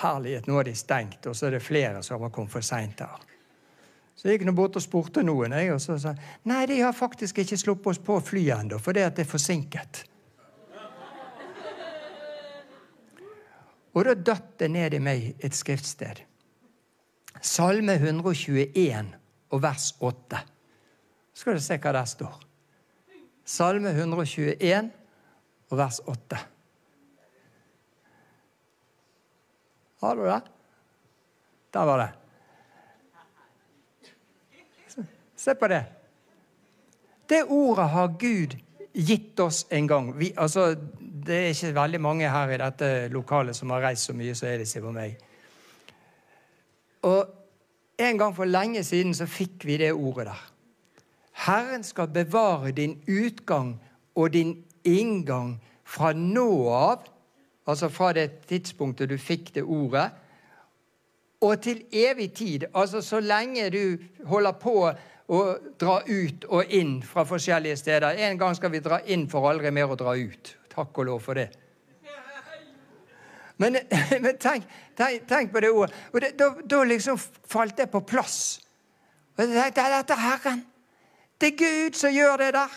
herlighet, 0.01 0.49
nå 0.49 0.59
er 0.59 0.67
de 0.67 0.75
stengt, 0.75 1.23
og 1.29 1.37
så 1.37 1.47
er 1.47 1.55
det 1.55 1.63
flere 1.63 2.03
som 2.03 2.21
har 2.21 2.33
kommet 2.35 2.53
for 2.53 2.65
seint 2.65 2.99
her. 2.99 3.23
Så 4.15 4.29
jeg 4.29 4.37
gikk 4.37 4.47
nå 4.47 4.55
bort 4.55 4.75
og 4.79 4.83
spurte 4.83 5.23
noen, 5.23 5.55
jeg, 5.55 5.73
og 5.75 5.81
så 5.83 5.97
sa 5.99 6.13
nei, 6.47 6.63
de 6.71 6.79
har 6.81 6.95
faktisk 6.95 7.41
ikke 7.43 7.59
sluppet 7.59 7.93
oss 7.93 8.03
på 8.03 8.19
flyet 8.23 8.61
ennå, 8.63 8.79
for 8.79 8.95
det 8.95 9.09
er 9.11 9.27
forsinket. 9.27 10.05
Og 13.95 14.03
da 14.03 14.15
datt 14.15 14.57
det 14.59 14.71
ned 14.71 14.95
i 14.97 15.03
meg 15.03 15.27
et 15.39 15.55
skriftsted. 15.55 16.19
Salme 17.39 17.95
121 17.95 19.13
og 19.55 19.61
vers 19.63 19.93
8. 20.03 20.41
Så 21.31 21.45
skal 21.45 21.55
du 21.55 21.63
se 21.63 21.77
hva 21.79 21.93
der 21.95 22.09
står. 22.09 22.44
Salme 23.45 23.91
121 23.93 24.89
og 25.69 25.77
vers 25.77 25.99
8. 26.09 26.37
Har 30.01 30.15
du 30.15 30.25
det? 30.25 30.41
Der 31.73 31.85
var 31.85 32.01
det. 32.01 32.11
Se 35.35 35.55
på 35.55 35.67
det. 35.69 35.83
Det 37.29 37.43
ordet 37.43 37.89
har 37.89 38.07
Gud 38.19 38.57
gitt 38.93 39.39
oss 39.39 39.65
en 39.69 39.87
gang. 39.87 40.11
Vi, 40.17 40.31
altså, 40.37 40.75
det 40.99 41.35
er 41.35 41.53
ikke 41.53 41.75
veldig 41.75 42.01
mange 42.01 42.29
her 42.29 42.53
i 42.53 42.59
dette 42.61 42.91
lokalet 43.13 43.57
som 43.57 43.73
har 43.75 43.83
reist 43.89 44.09
så 44.09 44.13
mye 44.17 44.35
som 44.37 44.49
Edith 44.49 44.81
og 44.81 44.93
meg. 44.95 45.17
Og 47.05 47.25
en 48.01 48.17
gang 48.17 48.35
for 48.35 48.49
lenge 48.49 48.83
siden 48.83 49.13
så 49.13 49.27
fikk 49.29 49.65
vi 49.65 49.77
det 49.81 49.93
ordet 49.93 50.29
der. 50.31 50.54
Herren 51.35 51.83
skal 51.83 52.07
bevare 52.07 52.71
din 52.71 53.01
utgang 53.07 53.75
og 54.15 54.33
din 54.33 54.63
inngang 54.83 55.57
fra 55.83 56.13
nå 56.13 56.69
av, 56.69 57.03
altså 57.67 57.89
fra 57.89 58.13
det 58.15 58.29
tidspunktet 58.47 59.09
du 59.09 59.17
fikk 59.19 59.51
det 59.55 59.63
ordet, 59.63 60.09
og 61.41 61.59
til 61.61 61.83
evig 61.91 62.31
tid. 62.33 62.65
Altså 62.73 63.01
så 63.01 63.19
lenge 63.19 63.69
du 63.69 63.97
holder 64.25 64.55
på 64.61 64.77
å 65.27 65.41
dra 65.81 65.99
ut 66.07 66.45
og 66.49 66.73
inn 66.73 66.99
fra 67.03 67.25
forskjellige 67.27 67.77
steder. 67.77 68.17
En 68.29 68.39
gang 68.39 68.55
skal 68.55 68.71
vi 68.71 68.81
dra 68.85 69.01
inn 69.05 69.27
for 69.29 69.49
aldri 69.49 69.73
mer 69.73 69.91
å 69.91 69.99
dra 69.99 70.15
ut. 70.15 70.55
Takk 70.71 70.97
og 70.97 71.09
lov 71.09 71.21
for 71.25 71.37
det. 71.37 71.49
Men, 73.57 73.77
men 74.23 74.37
tenk, 74.37 74.67
tenk, 74.97 75.27
tenk, 75.27 75.51
på 75.51 75.63
det 75.63 75.71
ordet. 75.71 75.95
Og 76.13 76.21
det, 76.21 76.33
da, 76.39 76.51
da, 76.63 76.83
liksom 76.83 77.19
falt 77.19 77.77
det 77.77 77.89
på 77.91 78.03
plass. 78.07 78.61
Og 79.35 79.43
jeg 79.43 79.75
tenkte, 79.75 79.91
Dette 79.97 80.15
er 80.15 80.25
Herren. 80.25 80.63
Det 81.37 81.53
er 81.53 81.57
Gud 81.59 81.97
som 81.99 82.13
gjør 82.13 82.37
det 82.41 82.51
der. 82.55 82.75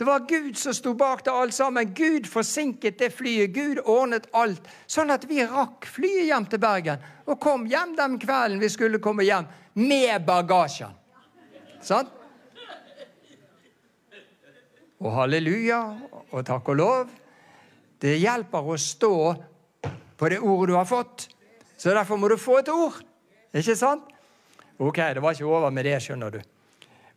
Det 0.00 0.06
var 0.08 0.22
Gud 0.28 0.56
som 0.56 0.72
sto 0.72 0.94
bak 0.96 1.24
det 1.24 1.32
alt 1.32 1.52
sammen. 1.52 1.90
Gud 1.94 2.24
forsinket 2.24 2.98
det 2.98 3.10
flyet. 3.12 3.50
Gud 3.52 3.82
ordnet 3.84 4.30
alt, 4.32 4.64
sånn 4.88 5.12
at 5.12 5.26
vi 5.28 5.42
rakk 5.44 5.84
flyet 5.84 6.30
hjem 6.30 6.46
til 6.48 6.62
Bergen. 6.62 7.02
Og 7.28 7.36
kom 7.42 7.66
hjem 7.68 7.92
den 7.98 8.14
kvelden 8.22 8.62
vi 8.62 8.70
skulle 8.72 9.00
komme 9.02 9.26
hjem, 9.28 9.44
med 9.76 10.24
bagasjen. 10.24 10.94
Sånn? 11.84 12.08
Og 15.00 15.12
halleluja 15.16 15.82
og 16.30 16.46
takk 16.48 16.70
og 16.72 16.80
lov. 16.80 17.12
Det 18.00 18.14
hjelper 18.16 18.72
å 18.72 18.78
stå 18.80 19.14
på 20.16 20.30
det 20.32 20.40
ordet 20.40 20.70
du 20.72 20.78
har 20.78 20.88
fått. 20.88 21.26
Så 21.76 21.92
derfor 21.92 22.16
må 22.16 22.32
du 22.32 22.38
få 22.40 22.62
et 22.62 22.72
ord. 22.72 22.96
Ikke 23.52 23.76
sant? 23.76 24.08
Ok, 24.80 24.96
det 24.96 25.20
var 25.20 25.36
ikke 25.36 25.48
over 25.48 25.72
med 25.76 25.84
det, 25.88 25.98
skjønner 26.00 26.38
du. 26.38 26.40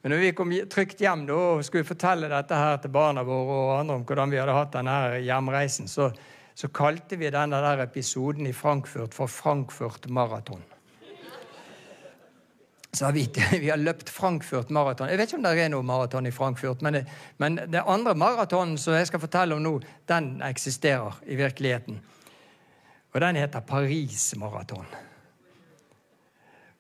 Men 0.04 0.12
når 0.12 0.20
vi 0.20 0.32
kom 0.36 0.50
trygt 0.68 1.00
hjem 1.00 1.22
da, 1.30 1.36
og 1.56 1.64
skulle 1.64 1.88
fortelle 1.88 2.28
dette 2.28 2.58
her 2.60 2.82
til 2.84 2.92
barna 2.92 3.24
våre 3.24 3.56
og 3.56 3.70
andre 3.78 3.96
om 3.96 4.02
hvordan 4.04 4.34
vi 4.34 4.40
hadde 4.42 4.56
hatt 4.58 4.74
denne 4.76 4.96
hjemreisen, 5.24 5.88
så, 5.88 6.10
så 6.52 6.68
kalte 6.76 7.16
vi 7.22 7.32
denne 7.32 7.62
der 7.64 7.86
episoden 7.86 8.50
i 8.50 8.52
Frankfurt 8.52 9.16
for 9.16 9.32
Frankfurt 9.32 10.10
Maraton. 10.12 10.66
Så 12.92 13.06
har 13.06 13.16
vi, 13.16 13.24
vi 13.64 13.70
har 13.70 13.80
løpt 13.80 14.12
Frankfurt 14.12 14.70
maraton. 14.70 15.08
Jeg 15.10 15.18
vet 15.18 15.32
ikke 15.32 15.40
om 15.40 15.48
det 15.48 15.64
er 15.64 15.72
noe 15.72 15.88
maraton 15.88 16.28
i 16.28 16.36
Frankfurt, 16.36 16.84
men, 16.84 17.00
det, 17.00 17.06
men 17.40 17.56
det 17.64 17.88
andre 17.88 18.14
maratonen 18.20 18.76
som 18.78 19.00
jeg 19.00 19.08
skal 19.10 19.24
fortelle 19.24 19.56
om 19.56 19.64
nå, 19.64 19.78
den 20.12 20.36
eksisterer 20.46 21.24
i 21.26 21.40
virkeligheten. 21.40 22.04
Og 23.16 23.24
den 23.24 23.40
heter 23.40 23.64
Paris 23.66 24.34
maraton. 24.36 24.86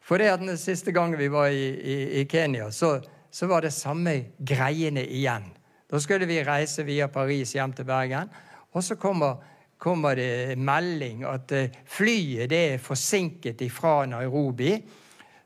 For 0.03 0.19
det 0.19 0.33
at 0.33 0.43
den 0.43 0.57
siste 0.59 0.91
gangen 0.91 1.19
vi 1.19 1.29
var 1.31 1.47
i, 1.47 1.67
i, 1.79 1.97
i 2.21 2.25
Kenya, 2.29 2.71
så, 2.71 2.97
så, 3.31 3.47
var 3.47 3.63
det 3.63 3.71
samme 3.71 4.17
greiene 4.37 5.05
igjen. 5.05 5.47
Da 5.87 5.99
skulle 5.99 6.27
vi 6.27 6.41
reise 6.43 6.83
via 6.83 7.07
Paris 7.07 7.55
hjem 7.55 7.75
til 7.77 7.87
Bergen, 7.87 8.31
og 8.73 8.83
så 8.83 8.97
kommer, 8.99 9.37
kommer 9.77 10.17
det 10.19 10.57
melding 10.59 11.23
at 11.29 11.51
eh, 11.55 11.79
flyet 11.87 12.51
det 12.51 12.61
er 12.73 12.83
forsinket 12.83 13.63
fra 13.71 14.01
Nairobi. 14.09 14.75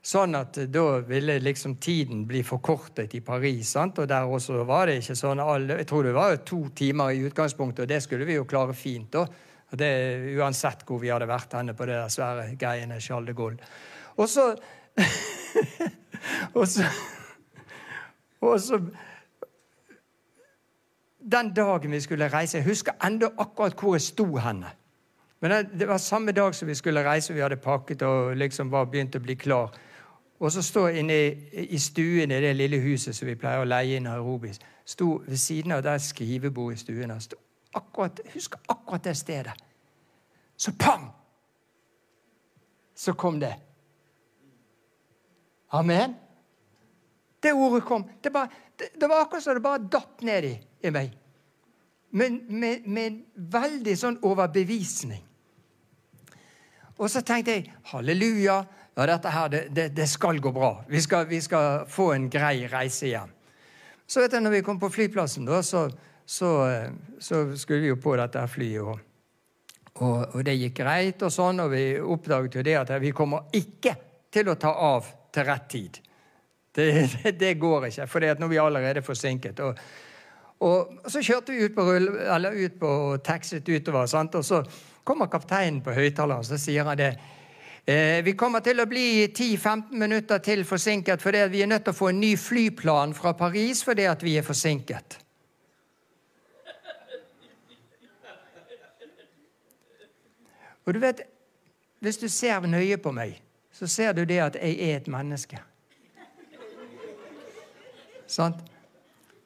Sånn 0.08 0.38
at 0.38 0.56
da 0.72 0.84
ville 1.04 1.36
liksom 1.42 1.74
tiden 1.82 2.22
bli 2.26 2.40
forkortet 2.46 3.14
i 3.18 3.20
Paris. 3.20 3.74
Sant? 3.74 3.98
Og 3.98 4.08
der 4.08 4.24
også 4.24 4.62
var 4.64 4.88
det 4.88 5.02
ikke 5.02 5.16
sånn 5.18 5.42
Jeg 5.68 5.86
tror 5.90 6.06
det 6.06 6.14
var 6.16 6.38
to 6.48 6.62
timer 6.74 7.12
i 7.12 7.26
utgangspunktet, 7.28 7.84
og 7.84 7.90
det 7.90 8.00
skulle 8.02 8.24
vi 8.24 8.38
jo 8.38 8.46
klare 8.48 8.74
fint. 8.74 9.12
da. 9.12 9.26
Og 9.68 9.76
det 9.78 9.90
Uansett 10.38 10.86
hvor 10.88 11.02
vi 11.02 11.10
hadde 11.12 11.28
vært 11.28 11.58
henne 11.58 11.74
på 11.76 11.86
det 11.86 11.98
der 11.98 12.12
svære 12.14 12.54
greiene 12.56 13.00
Charles 13.04 13.28
de 13.28 13.36
Gaulle. 13.36 13.70
Og 14.18 14.28
så 14.28 14.48
Og 16.58 16.68
så 16.68 16.82
Og 18.40 18.60
så 18.60 18.80
Den 21.32 21.54
dagen 21.54 21.90
vi 21.90 22.00
skulle 22.00 22.28
reise 22.32 22.58
Jeg 22.58 22.66
husker 22.66 22.92
enda 23.06 23.28
akkurat 23.38 23.80
hvor 23.80 23.94
jeg 23.94 24.00
sto 24.00 24.36
henne. 24.36 24.70
Men 25.40 25.66
det, 25.78 25.88
var 25.88 25.98
samme 25.98 26.32
dag 26.32 26.54
som 26.54 26.68
vi 26.68 26.74
skulle 26.74 27.04
reise, 27.10 27.34
vi 27.34 27.40
hadde 27.40 27.56
pakket 27.56 28.02
og 28.02 28.36
liksom 28.36 28.72
var 28.72 28.84
begynt 28.84 29.16
å 29.16 29.20
bli 29.22 29.34
klar. 29.34 29.70
Og 30.40 30.52
så 30.52 30.62
stå 30.62 30.86
inne 30.86 31.18
i 31.52 31.78
stuen 31.78 32.30
i 32.30 32.40
det 32.42 32.56
lille 32.56 32.80
huset 32.82 33.16
som 33.16 33.28
vi 33.28 33.36
pleier 33.38 33.62
å 33.62 33.68
leie 33.68 33.96
i 33.96 34.02
Nairobi. 34.02 34.50
Sto 34.84 35.22
ved 35.26 35.36
siden 35.36 35.72
av 35.72 35.82
der 35.82 35.98
skrivebordet 36.02 36.80
i 36.80 36.80
stuen. 36.80 37.14
Sto 37.20 37.38
akkurat, 37.74 38.20
husker 38.34 38.58
akkurat 38.68 39.04
det 39.04 39.16
stedet. 39.16 39.54
Så 40.56 40.72
pang! 40.78 41.10
Så 42.94 43.12
kom 43.12 43.40
det. 43.40 43.54
Amen. 45.68 46.14
Det 47.40 47.52
ordet 47.52 47.84
kom. 47.84 48.04
Det, 48.20 48.30
bare, 48.30 48.48
det, 48.76 48.90
det 49.00 49.06
var 49.06 49.22
akkurat 49.22 49.42
som 49.44 49.54
det 49.54 49.62
bare 49.64 49.78
datt 49.78 50.22
ned 50.26 50.44
i, 50.44 50.54
i 50.82 50.92
meg. 50.94 51.14
Men 52.10 52.40
med, 52.48 52.86
med 52.88 53.22
veldig 53.52 53.94
sånn 54.00 54.18
overbevisning. 54.24 55.24
Og 56.98 57.10
så 57.12 57.22
tenkte 57.22 57.54
jeg 57.54 57.68
halleluja, 57.92 58.56
ja, 58.98 59.04
dette 59.06 59.30
her, 59.30 59.50
det, 59.70 59.88
det, 59.94 60.06
skal 60.10 60.40
gå 60.42 60.50
bra. 60.50 60.72
Vi 60.88 61.00
skal, 61.04 61.28
vi 61.30 61.38
skal, 61.44 61.84
få 61.86 62.10
en 62.16 62.26
grei 62.32 62.66
reise 62.66 63.12
hjem. 63.12 63.30
Så 64.08 64.24
vet 64.24 64.32
jeg, 64.34 64.42
når 64.42 64.56
vi 64.56 64.62
kom 64.66 64.80
på 64.80 64.90
flyplassen, 64.90 65.46
da, 65.46 65.60
så, 65.62 65.84
så, 66.26 66.50
så 67.22 67.44
skulle 67.54 67.84
vi 67.84 67.92
jo 67.92 68.00
på 68.02 68.16
dette 68.18 68.42
flyet. 68.50 68.82
Og, 68.82 68.98
og, 70.00 70.16
og, 70.32 70.40
det 70.48 70.56
gikk 70.56 70.80
greit, 70.80 71.22
og 71.22 71.30
sånn, 71.30 71.62
og 71.62 71.70
vi 71.76 71.84
oppdaget 72.00 72.58
jo 72.58 72.66
det 72.66 72.74
at 72.80 72.92
vi 73.04 73.14
kommer 73.14 73.46
ikke 73.54 73.94
til 74.34 74.50
å 74.50 74.58
ta 74.58 74.72
av 74.72 75.06
til 75.32 75.48
rett 75.48 75.68
tid. 75.70 75.98
Det, 76.74 76.90
det, 77.14 77.32
det 77.40 77.54
går 77.58 77.88
ikke, 77.88 78.06
for 78.06 78.22
nå 78.22 78.46
er 78.46 78.52
vi 78.52 78.60
allerede 78.62 79.02
forsinket. 79.02 79.60
Og, 79.60 79.80
og 80.60 81.10
så 81.10 81.22
kjørte 81.24 81.54
vi 81.54 81.64
ut 81.64 81.74
på, 81.74 81.86
rull, 81.86 82.08
eller 82.18 82.54
ut 82.54 82.78
på 82.80 82.92
taxit 83.24 83.68
utover, 83.68 84.06
sant? 84.06 84.34
og 84.34 84.44
så 84.44 84.62
kommer 85.04 85.30
kapteinen 85.32 85.80
på 85.82 85.94
høyttaleren 85.96 86.44
så 86.44 86.58
sier 86.60 86.84
han 86.84 86.98
det. 87.00 87.12
Eh, 87.88 88.20
vi 88.24 88.34
kommer 88.36 88.60
til 88.60 88.82
å 88.82 88.88
bli 88.88 89.30
10-15 89.30 89.94
minutter 89.96 90.42
til 90.44 90.66
forsinket 90.68 91.22
fordi 91.24 91.46
vi 91.48 91.62
er 91.64 91.70
nødt 91.70 91.86
til 91.86 91.94
å 91.94 91.96
få 91.96 92.10
en 92.12 92.20
ny 92.20 92.34
flyplan 92.36 93.14
fra 93.16 93.32
Paris 93.32 93.80
fordi 93.86 94.04
vi 94.20 94.36
er 94.36 94.44
forsinket. 94.44 95.18
Og 100.84 100.94
du 100.94 101.00
vet, 101.00 101.20
Hvis 101.98 102.16
du 102.16 102.28
ser 102.28 102.60
nøye 102.60 102.96
på 102.96 103.10
meg, 103.10 103.40
så 103.78 103.86
ser 103.86 104.12
du 104.12 104.24
det 104.26 104.40
at 104.42 104.56
jeg 104.58 104.74
er 104.82 104.96
et 104.96 105.08
menneske. 105.10 105.58
Sant? 108.26 108.58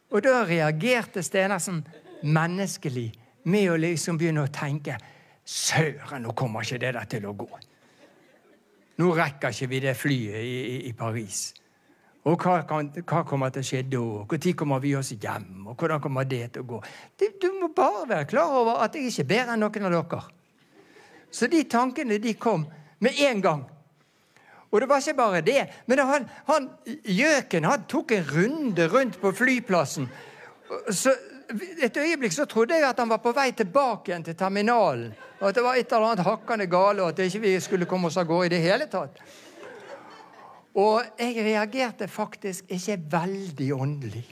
Og 0.09 0.23
da 0.25 0.42
reagerte 0.49 1.23
Stenersen 1.23 1.83
menneskelig 2.25 3.11
med 3.53 3.68
å 3.73 3.77
liksom 3.77 4.16
begynne 4.21 4.47
å 4.47 4.53
tenke 4.53 4.97
Søren, 5.45 6.23
nå 6.23 6.33
kommer 6.38 6.64
ikke 6.64 6.79
det 6.81 6.92
der 6.97 7.09
til 7.11 7.27
å 7.27 7.35
gå. 7.37 7.49
Nå 9.03 9.09
rekker 9.18 9.53
ikke 9.53 9.68
vi 9.68 9.81
det 9.83 9.97
flyet 9.99 10.38
i, 10.38 10.55
i, 10.62 10.77
i 10.88 10.92
Paris. 10.97 11.51
Og 12.23 12.38
hva, 12.38 12.61
kan, 12.68 12.92
hva, 13.03 13.25
kommer 13.27 13.51
til 13.51 13.64
å 13.64 13.66
skje 13.66 13.83
da? 13.90 14.03
Når 14.31 14.55
kommer 14.57 14.81
vi 14.81 14.95
oss 14.95 15.11
hjem? 15.12 15.66
Og 15.66 15.75
hvordan 15.75 16.01
kommer 16.01 16.29
det 16.31 16.53
til 16.55 16.62
å 16.62 16.68
gå? 16.77 16.79
Du, 17.18 17.27
du 17.42 17.49
må 17.59 17.73
bare 17.75 18.07
være 18.09 18.31
klar 18.31 18.55
over 18.62 18.81
at 18.85 18.95
jeg 18.95 19.11
ikke 19.11 19.27
er 19.27 19.31
bedre 19.35 19.57
enn 19.57 19.64
noen 19.66 19.88
av 19.90 19.97
dere. 19.99 20.23
Så 21.33 21.51
de 21.51 21.64
tankene 21.66 22.21
de 22.23 22.37
kom 22.38 22.68
med 23.03 23.18
en 23.27 23.42
gang. 23.42 23.66
Og 24.73 24.81
det 24.81 24.89
var 24.89 25.03
ikke 25.03 25.19
bare 25.19 25.41
det, 25.45 25.67
men 25.87 26.01
han, 26.01 26.25
han 26.49 26.71
gjøken 27.05 27.69
han 27.69 27.85
tok 27.89 28.15
en 28.17 28.25
runde 28.25 28.87
rundt 28.89 29.19
på 29.21 29.33
flyplassen. 29.37 30.09
Så, 30.89 31.13
et 31.83 31.97
øyeblikk 31.97 32.33
så 32.33 32.47
trodde 32.49 32.79
jeg 32.79 32.89
at 32.89 32.99
han 32.99 33.13
var 33.13 33.21
på 33.21 33.35
vei 33.37 33.51
tilbake 33.53 34.11
igjen 34.11 34.25
til 34.25 34.39
terminalen. 34.39 35.13
Og 35.43 35.51
at 35.51 35.59
det 35.59 35.65
var 35.65 35.77
et 35.77 35.93
eller 35.93 36.15
annet 36.15 36.25
hakkende 36.25 36.67
gale, 36.71 37.03
og 37.03 37.13
at 37.13 37.21
ikke 37.27 37.43
vi 37.43 37.53
ikke 37.53 37.67
skulle 37.67 37.89
komme 37.91 38.09
oss 38.09 38.17
av 38.17 38.29
gårde 38.31 38.49
i 38.49 38.55
det 38.55 38.63
hele 38.65 38.87
tatt. 38.89 39.19
Og 40.79 41.03
jeg 41.21 41.45
reagerte 41.45 42.09
faktisk 42.09 42.71
ikke 42.73 42.97
veldig 43.13 43.73
åndelig. 43.75 44.25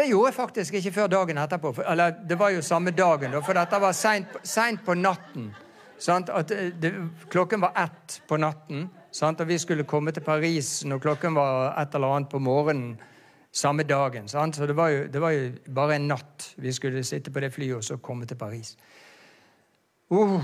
Det 0.00 0.06
gjorde 0.08 0.30
jeg 0.30 0.34
faktisk 0.34 0.74
ikke 0.78 0.92
før 0.92 1.10
dagen 1.12 1.38
etterpå. 1.38 1.74
Eller 1.84 2.14
det 2.28 2.38
var 2.40 2.54
jo 2.54 2.62
samme 2.64 2.90
dagen, 2.96 3.34
for 3.44 3.52
dette 3.52 3.80
var 3.82 3.92
seint 3.92 4.84
på 4.86 4.94
natten. 4.96 5.50
At 6.08 6.48
det, 6.80 6.94
klokken 7.28 7.60
var 7.60 7.76
ett 7.76 8.22
på 8.28 8.38
natten. 8.40 8.86
Sant? 9.12 9.40
Og 9.40 9.48
vi 9.48 9.58
skulle 9.60 9.84
komme 9.84 10.14
til 10.16 10.24
Paris 10.24 10.84
når 10.88 11.02
klokken 11.04 11.36
var 11.36 11.74
et 11.82 11.94
eller 11.94 12.16
annet 12.16 12.32
på 12.32 12.40
morgenen 12.40 12.94
samme 13.52 13.84
dagen. 13.84 14.28
Sant? 14.28 14.56
Så 14.56 14.66
det 14.66 14.76
var, 14.78 14.88
jo, 14.88 15.04
det 15.12 15.20
var, 15.20 15.36
jo, 15.36 15.52
bare 15.68 15.98
en 15.98 16.08
natt 16.08 16.48
vi 16.56 16.72
skulle 16.72 17.04
sitte 17.04 17.30
på 17.30 17.44
det 17.44 17.52
flyet 17.52 17.76
og 17.76 17.84
så 17.84 17.98
komme 18.00 18.24
til 18.26 18.40
Paris. 18.40 18.76
Uh. 20.10 20.40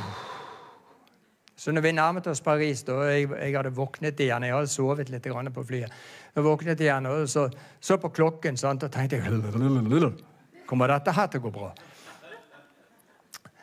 Så 1.56 1.72
når 1.72 1.80
vi 1.80 1.92
nærmet 1.96 2.26
oss 2.26 2.40
Paris, 2.44 2.82
da 2.84 2.98
jeg, 3.08 3.30
jeg 3.32 3.56
hadde 3.56 3.72
våknet 3.72 4.20
igjen 4.20 4.44
Jeg 4.44 4.52
hadde 4.52 4.68
sovet 4.68 5.08
litt 5.08 5.24
på 5.54 5.64
flyet. 5.64 5.92
Jeg 6.36 6.44
våknet 6.44 6.80
igjen 6.84 7.06
og 7.08 7.22
så, 7.32 7.46
så 7.80 7.96
på 7.96 8.10
klokken 8.12 8.58
sant? 8.60 8.82
og 8.84 8.92
tenkte 8.92 9.16
Kommer 10.68 10.90
dette 10.90 11.14
her 11.16 11.30
til 11.32 11.40
å 11.40 11.44
gå 11.46 11.52
bra? 11.54 11.70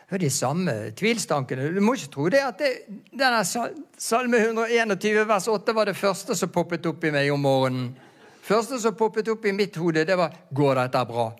Det 0.10 0.18
er 0.18 0.22
de 0.24 0.30
samme 0.34 0.74
tvilstankene. 0.98 1.68
Du 1.74 1.80
må 1.82 1.94
ikke 1.98 2.10
tro 2.16 2.26
det 2.34 2.42
at 2.42 2.60
det, 2.62 2.72
denne 3.14 3.44
Salme 3.46 4.40
121 4.42 5.22
vers 5.30 5.48
8 5.54 5.76
var 5.78 5.90
det 5.90 5.96
første 5.98 6.38
som 6.38 6.52
poppet 6.54 6.86
opp 6.90 7.06
i 7.06 7.12
meg 7.14 7.30
om 7.34 7.46
morgenen. 7.46 7.94
første 8.42 8.80
som 8.82 8.96
poppet 8.98 9.30
opp 9.30 9.46
i 9.46 9.54
mitt 9.54 9.76
hode, 9.76 10.06
det 10.06 10.18
var 10.18 10.34
'Går 10.54 10.76
dette 10.76 11.06
bra?' 11.06 11.34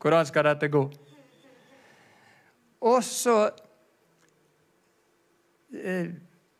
Hvordan 0.00 0.26
skal 0.26 0.44
dette 0.44 0.68
gå? 0.68 0.90
Og 2.80 3.04
så 3.04 3.50
eh, 5.74 6.06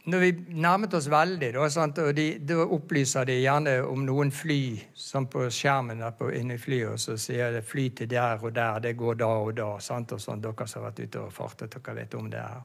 når 0.04 0.18
vi 0.18 0.30
nærmet 0.58 0.94
oss 0.98 1.06
veldig, 1.10 1.52
da, 1.54 1.66
sant, 1.70 1.98
og 2.02 2.14
de, 2.16 2.26
da 2.42 2.64
opplyser 2.64 3.26
de 3.28 3.36
gjerne 3.38 3.76
om 3.86 4.02
noen 4.02 4.32
fly 4.34 4.62
som 4.98 5.28
på 5.30 5.44
skjermen 5.46 6.02
der 6.02 6.16
på, 6.18 6.30
inne 6.34 6.56
i 6.58 6.62
flyet, 6.62 6.96
og 6.96 6.98
så 6.98 7.14
sier 7.16 7.52
det 7.54 7.62
'fly 7.62 7.88
til 7.94 8.10
der 8.10 8.42
og 8.42 8.50
der', 8.52 8.80
det 8.82 8.96
går 8.96 9.14
da 9.14 9.26
og 9.26 9.54
da. 9.56 9.78
Sant, 9.78 10.12
og 10.12 10.20
sånn, 10.20 10.42
Dere 10.42 10.66
som 10.66 10.82
har 10.82 10.90
vært 10.90 11.04
ute 11.06 11.20
og 11.20 11.32
fartet, 11.32 11.70
dere 11.70 11.94
vet 11.94 12.14
om 12.14 12.30
det 12.30 12.40
her. 12.40 12.62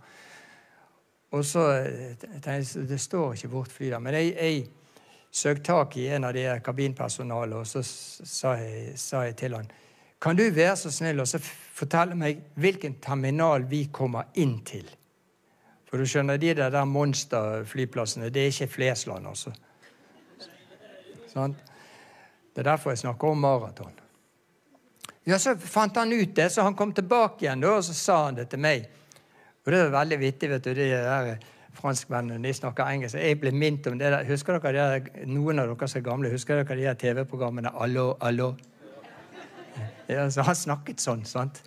Og 1.32 1.46
så 1.46 1.62
jeg, 1.70 2.66
Det 2.90 3.00
står 3.00 3.34
ikke 3.34 3.50
vårt 3.50 3.72
fly 3.72 3.90
der, 3.90 4.00
men 4.00 4.14
jeg, 4.14 4.34
jeg 4.36 4.68
søkte 5.32 5.64
tak 5.64 5.98
i 5.98 6.08
en 6.08 6.24
av 6.24 6.34
de 6.34 6.60
kabinpersonalet, 6.64 7.56
og 7.56 7.68
så 7.68 7.84
sa 7.84 8.56
jeg, 8.56 8.98
sa 8.98 9.22
jeg 9.22 9.36
til 9.36 9.56
han 9.56 9.72
Kan 10.22 10.36
du 10.36 10.50
være 10.50 10.76
så 10.76 10.92
snill 10.92 11.20
og 11.20 11.28
fortelle 11.74 12.16
meg 12.16 12.40
hvilken 12.56 12.96
terminal 13.00 13.70
vi 13.70 13.90
kommer 13.94 14.24
inn 14.34 14.64
til? 14.66 14.90
For 15.88 15.98
du 15.98 16.08
skjønner, 16.08 16.38
de 16.38 16.54
der, 16.54 16.70
der 16.74 16.86
monsterflyplassene, 16.86 18.30
det 18.30 18.42
er 18.42 18.52
ikke 18.52 18.68
Flesland, 18.68 19.28
altså. 19.28 19.54
Sånn? 21.32 21.56
Det 22.54 22.64
er 22.64 22.72
derfor 22.72 22.92
jeg 22.92 23.04
snakker 23.06 23.32
om 23.32 23.40
maraton. 23.40 23.94
Ja, 25.28 25.38
Så 25.38 25.56
fant 25.60 25.96
han 26.00 26.12
ut 26.14 26.36
det, 26.36 26.50
så 26.52 26.64
han 26.64 26.76
kom 26.76 26.94
tilbake 26.96 27.46
igjen 27.46 27.62
da, 27.64 27.76
og 27.78 27.84
så 27.84 27.94
sa 27.94 28.18
han 28.26 28.40
det 28.40 28.50
til 28.52 28.60
meg. 28.64 28.88
Og 29.66 29.72
det 29.72 29.80
er 29.80 29.94
veldig 29.94 30.20
vittig, 30.20 30.50
vet 30.50 30.64
du, 30.64 30.74
de 30.74 30.90
der 30.92 31.34
franskmennene 31.78 32.42
de 32.44 32.54
snakker 32.56 32.88
engelsk. 32.88 33.20
Jeg 33.20 33.40
ble 33.42 33.52
minnet 33.52 33.88
om 33.92 33.98
det 34.00 34.12
der. 34.12 34.26
Husker 34.28 34.58
dere 34.58 34.74
de 34.74 34.86
der, 35.12 35.26
Noen 35.28 35.60
av 35.60 35.70
dere 35.70 35.90
som 35.92 36.00
er 36.00 36.06
gamle, 36.08 36.32
husker 36.32 36.62
dere 36.64 36.80
de 36.80 36.88
der 36.88 37.00
TV-programmene 37.00 37.70
'Allo, 37.70 38.14
allo'? 38.22 38.56
Ja, 40.10 40.30
så 40.30 40.42
Han 40.42 40.56
snakket 40.56 41.02
sånn. 41.02 41.26
sant? 41.26 41.62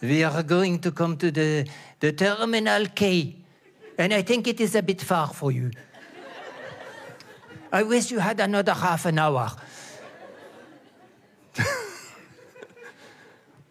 We 0.00 0.22
are 0.24 0.42
going 0.42 0.78
to 0.82 0.90
come 0.92 1.16
to 1.16 1.30
the, 1.30 1.66
the 2.00 2.12
terminal 2.12 2.86
K. 2.94 3.43
And 3.98 4.12
I 4.12 4.22
think 4.22 4.46
it 4.46 4.60
is 4.60 4.74
a 4.74 4.82
bit 4.82 5.02
far 5.02 5.28
for 5.34 5.52
you. 5.52 5.70
I 7.72 7.82
wish 7.82 8.12
you 8.12 8.20
had 8.20 8.40
another 8.40 8.72
half 8.72 9.06
an 9.06 9.18
hour. 9.18 9.50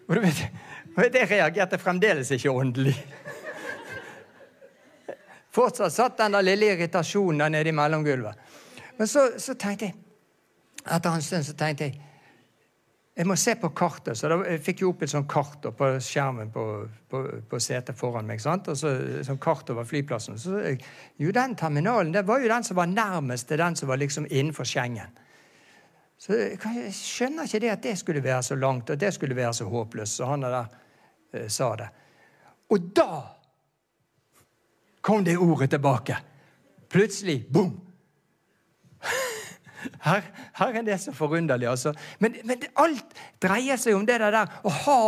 Og 0.07 0.15
du 0.15 0.21
vet, 0.21 0.49
Jeg 0.97 1.31
reagerte 1.31 1.77
fremdeles 1.77 2.31
ikke 2.31 2.51
åndelig. 2.51 3.05
Fortsatt 5.53 5.93
satt 5.93 6.17
den 6.17 6.45
lille 6.45 6.65
irritasjonen 6.73 7.39
der 7.39 7.49
nede 7.49 7.69
i 7.69 7.71
mellomgulvet. 7.71 8.33
Men 8.97 9.07
så, 9.07 9.31
så 9.37 9.53
tenkte 9.53 9.85
jeg 9.85 9.93
Etter 10.83 11.15
en 11.15 11.21
stund 11.21 11.43
så 11.47 11.53
tenkte 11.55 11.83
jeg 11.83 12.01
jeg 13.13 13.27
må 13.29 13.35
se 13.37 13.53
på 13.61 13.69
kartet. 13.77 14.17
Så 14.17 14.29
da, 14.31 14.39
jeg 14.47 14.61
fikk 14.65 14.81
jo 14.81 14.91
opp 14.93 15.03
et 15.05 15.11
sånt 15.11 15.29
kart 15.29 15.65
på 15.77 15.89
skjermen 16.01 16.49
på, 16.53 16.63
på, 17.11 17.19
på 17.49 17.59
setet 17.61 17.97
foran 17.97 18.25
meg. 18.25 18.41
Sant? 18.41 18.71
Og 18.73 18.79
så 18.79 18.93
sånn 19.25 19.41
kart 19.41 19.69
over 19.69 19.85
flyplassen. 19.85 20.39
Så, 20.41 20.57
jo, 21.21 21.33
den 21.35 21.53
terminalen 21.59 22.13
det 22.15 22.25
var 22.25 22.41
jo 22.41 22.49
den 22.49 22.65
som 22.65 22.79
var 22.79 22.89
nærmest 22.89 23.51
til 23.51 23.61
den 23.61 23.77
som 23.77 23.91
var 23.91 24.01
liksom 24.01 24.25
innenfor 24.31 24.65
Schengen. 24.65 25.13
Så 26.17 26.39
jeg 26.39 26.93
skjønner 26.95 27.45
ikke 27.45 27.61
det 27.61 27.71
at 27.73 27.85
det 27.85 27.95
skulle 27.99 28.23
være 28.23 28.41
så 28.47 28.57
langt, 28.57 28.89
og 28.89 28.99
det 28.99 29.13
skulle 29.13 29.37
være 29.37 29.53
så 29.59 29.67
håpløst. 29.69 30.17
Så 30.17 30.29
han 30.29 30.45
der 30.47 30.59
eh, 30.63 31.47
sa 31.51 31.69
det. 31.77 31.89
Og 32.73 32.91
da 32.95 33.09
kom 35.03 35.25
det 35.25 35.37
ordet 35.37 35.69
tilbake. 35.75 36.17
Plutselig. 36.89 37.43
Boom! 37.53 37.82
Her, 40.03 40.25
her, 40.59 40.79
er 40.79 40.87
det 40.87 40.99
så 41.01 41.13
forunderlig, 41.15 41.69
altså. 41.69 41.93
Men, 42.19 42.35
men 42.47 42.63
alt 42.79 43.15
dreier 43.43 43.79
seg 43.79 43.97
om 43.97 44.07
det 44.07 44.19
der 44.23 44.39
å 44.63 44.73
ha 44.83 44.99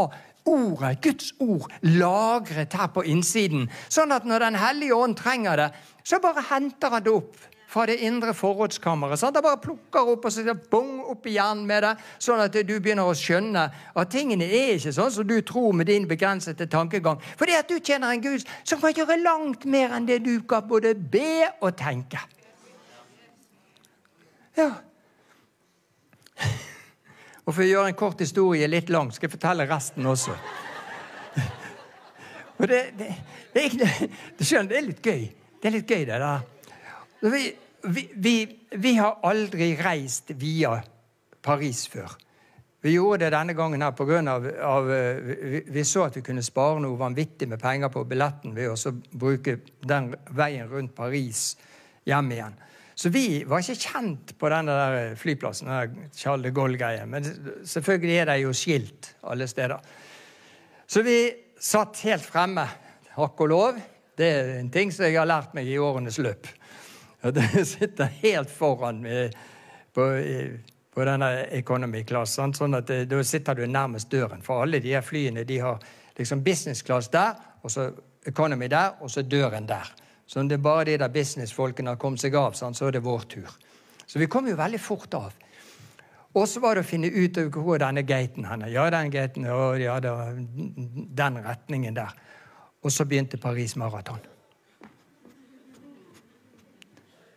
ordet, 0.46 1.02
Guds 1.02 1.34
ord, 1.40 1.72
lagret 1.82 2.76
her 2.78 2.92
på 2.94 3.04
innsiden. 3.10 3.68
Sånn 3.90 4.14
at 4.16 4.28
når 4.28 4.46
Den 4.46 4.62
hellige 4.62 4.96
ånd 4.96 5.18
trenger 5.18 5.58
det, 5.58 5.70
så 6.06 6.22
bare 6.22 6.46
henter 6.52 6.94
han 6.94 7.06
det 7.06 7.14
opp 7.14 7.38
fra 7.76 7.86
det 7.90 7.98
indre 8.08 8.34
forrådskammeret. 8.34 9.20
Sant? 9.20 9.36
Han 9.36 9.44
bare 9.44 9.60
plukker 9.60 10.14
opp 10.14 10.28
og 10.28 10.32
så 10.32 10.54
bong 10.72 11.02
opp 11.12 11.26
igjen 11.28 11.66
med 11.68 11.84
det, 11.84 11.96
sånn 12.24 12.44
at 12.46 12.56
du 12.56 12.76
begynner 12.78 13.10
å 13.10 13.18
skjønne 13.18 13.66
at 13.96 14.14
tingene 14.14 14.48
er 14.48 14.76
ikke 14.78 14.94
sånn 14.96 15.12
som 15.12 15.28
du 15.28 15.36
tror 15.44 15.74
med 15.76 15.90
din 15.90 16.08
begrensede 16.08 16.70
tankegang. 16.72 17.20
Fordi 17.40 17.58
at 17.58 17.68
du 17.68 17.80
tjener 17.80 18.14
en 18.14 18.24
Gud 18.24 18.46
som 18.64 18.80
kan 18.80 18.96
gjøre 18.96 19.20
langt 19.24 19.66
mer 19.68 19.98
enn 19.98 20.08
det 20.08 20.22
du 20.24 20.38
kan 20.48 20.64
både 20.70 20.94
be 20.96 21.50
og 21.60 21.74
tenke. 21.80 22.22
Ja. 24.56 24.72
Og 27.46 27.54
For 27.54 27.62
å 27.62 27.68
gjøre 27.68 27.92
en 27.92 28.00
kort 28.00 28.22
historie 28.24 28.68
litt 28.70 28.90
lang 28.94 29.12
skal 29.14 29.28
jeg 29.28 29.36
fortelle 29.36 29.68
resten 29.70 30.08
også. 30.10 30.34
Og 32.56 32.68
det, 32.72 32.82
det, 32.98 33.10
det, 33.54 33.68
det, 33.76 34.46
skjønner, 34.48 34.70
det 34.72 34.78
er 34.80 34.86
litt 34.88 35.06
gøy. 35.06 35.24
Det 35.60 35.70
er 35.70 35.74
litt 35.76 35.92
gøy, 35.92 36.04
det 36.08 36.20
der. 36.24 36.46
Vi, 37.26 37.42
vi, 37.92 38.04
vi, 38.16 38.36
vi 38.80 38.94
har 38.98 39.20
aldri 39.28 39.74
reist 39.80 40.32
via 40.40 40.78
Paris 41.44 41.84
før. 41.92 42.16
Vi 42.86 42.94
gjorde 42.94 43.26
det 43.26 43.34
denne 43.34 43.56
gangen 43.58 43.82
her 43.82 43.96
pga. 43.98 44.22
Av, 44.70 44.90
vi, 45.26 45.62
vi 45.74 45.84
så 45.86 46.06
at 46.06 46.20
vi 46.20 46.24
kunne 46.26 46.44
spare 46.46 46.80
noe 46.84 47.00
vanvittig 47.00 47.50
med 47.50 47.62
penger 47.62 47.90
på 47.94 48.06
billetten 48.08 48.54
ved 48.56 48.72
å 48.72 48.94
bruke 49.12 49.58
den 49.82 50.12
veien 50.38 50.70
rundt 50.70 50.96
Paris 50.96 51.56
hjem 52.06 52.32
igjen. 52.38 52.60
Så 52.96 53.10
vi 53.12 53.44
var 53.44 53.60
ikke 53.60 53.76
kjent 53.76 54.34
på 54.40 54.50
denne 54.52 54.76
der 54.80 55.16
flyplassen, 55.20 55.68
den 55.68 56.12
Charles 56.16 56.48
de 56.48 56.52
Gaulle-greia. 56.56 57.04
Men 57.06 57.26
selvfølgelig 57.68 58.18
er 58.22 58.30
det 58.30 58.38
jo 58.40 58.54
skilt 58.56 59.10
alle 59.28 59.48
steder. 59.52 59.82
Så 60.88 61.04
vi 61.04 61.18
satt 61.60 62.00
helt 62.08 62.24
fremme. 62.24 62.64
Hakk 63.16 63.42
og 63.44 63.52
lov. 63.52 63.82
Det 64.16 64.30
er 64.32 64.54
en 64.62 64.72
ting 64.72 64.94
som 64.96 65.06
jeg 65.08 65.18
har 65.20 65.28
lært 65.28 65.52
meg 65.58 65.68
i 65.68 65.76
årenes 65.80 66.22
løp. 66.24 66.48
Det 67.36 67.66
sitter 67.76 68.12
helt 68.22 68.52
foran 68.52 69.04
på, 69.96 70.08
på 70.96 71.10
denne 71.10 71.30
economy-klassen. 71.58 72.56
Sånn 72.56 72.80
at 72.80 72.96
da 73.12 73.22
sitter 73.28 73.60
du 73.60 73.66
nærmest 73.68 74.12
døren. 74.12 74.44
For 74.46 74.64
alle 74.64 74.80
de 74.80 74.96
her 74.96 75.04
flyene 75.04 75.44
de 75.44 75.60
har 75.60 75.84
liksom 76.16 76.44
business 76.48 76.84
class 76.86 77.12
der, 77.12 77.36
og 77.60 77.72
så 77.72 77.90
economy 78.26 78.72
der, 78.72 78.96
og 79.02 79.12
så 79.12 79.26
døren 79.28 79.68
der. 79.68 79.92
Så 80.26 80.40
om 80.42 80.50
det 80.50 80.58
er 80.58 80.64
bare 80.66 80.86
de 80.90 80.98
der 80.98 81.14
businessfolkene 81.14 81.94
har 81.94 82.02
kommet 82.02 82.24
seg 82.24 82.36
av, 82.36 82.56
så 82.58 82.88
er 82.88 82.96
det 82.96 83.04
vår 83.06 83.26
tur. 83.30 83.50
Så 84.06 84.20
vi 84.20 84.30
kom 84.32 84.48
jo 84.50 84.58
veldig 84.58 84.80
fort 84.82 85.14
av. 85.18 85.34
Og 86.36 86.48
så 86.52 86.60
var 86.60 86.76
det 86.76 86.84
å 86.84 86.88
finne 86.88 87.08
ut 87.08 87.38
hvor 87.54 87.80
denne 87.80 88.04
gaten 88.04 88.48
henne. 88.50 88.68
Ja, 88.74 88.90
den 88.92 89.12
gaten, 89.14 89.46
og 89.48 89.80
ja, 89.80 90.00
den 90.02 91.40
retningen 91.46 91.96
der. 91.96 92.12
Og 92.84 92.92
så 92.92 93.06
begynte 93.08 93.40
Paris 93.42 93.76
Maraton. 93.80 94.20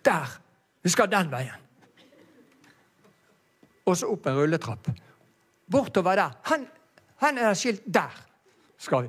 Der! 0.04 0.38
Vi 0.82 0.90
skal 0.90 1.10
den 1.10 1.30
veien. 1.30 1.64
Og 3.88 3.96
så 3.96 4.08
opp 4.10 4.26
en 4.28 4.36
rulletrapp. 4.36 4.90
Bortover 5.70 6.16
der. 6.16 6.36
Han, 6.50 6.66
han 7.22 7.38
er 7.38 7.56
skilt 7.58 7.86
der. 7.86 8.14
skal 8.78 9.06
vi. 9.06 9.08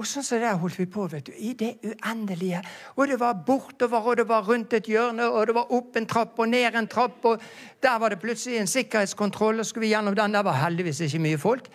Og 0.00 0.08
sånn 0.08 0.24
som 0.24 0.40
der 0.40 0.56
holdt 0.58 0.78
vi 0.80 0.86
på 0.90 1.04
vet 1.10 1.28
du, 1.28 1.32
i 1.36 1.52
det 1.58 1.74
uendelige. 1.84 2.62
Og 2.96 3.10
det 3.10 3.18
var 3.20 3.36
bortover, 3.46 4.08
og 4.08 4.16
det 4.18 4.24
var 4.28 4.46
rundt 4.48 4.72
et 4.78 4.88
hjørne, 4.88 5.28
og 5.28 5.46
det 5.46 5.56
var 5.56 5.74
opp 5.76 5.98
en 6.00 6.08
trapp 6.08 6.40
og 6.40 6.48
ned 6.48 6.78
en 6.80 6.88
trapp. 6.90 7.24
og 7.28 7.42
Der 7.82 7.98
var 8.00 8.10
det 8.10 8.20
plutselig 8.22 8.58
en 8.58 8.70
sikkerhetskontroll, 8.70 9.60
og 9.60 9.68
skulle 9.68 9.86
vi 9.86 9.92
gjennom 9.92 10.16
den. 10.16 10.32
Der 10.32 10.42
var 10.48 10.58
heldigvis 10.64 11.04
ikke 11.06 11.22
mye 11.26 11.38
folk. 11.38 11.68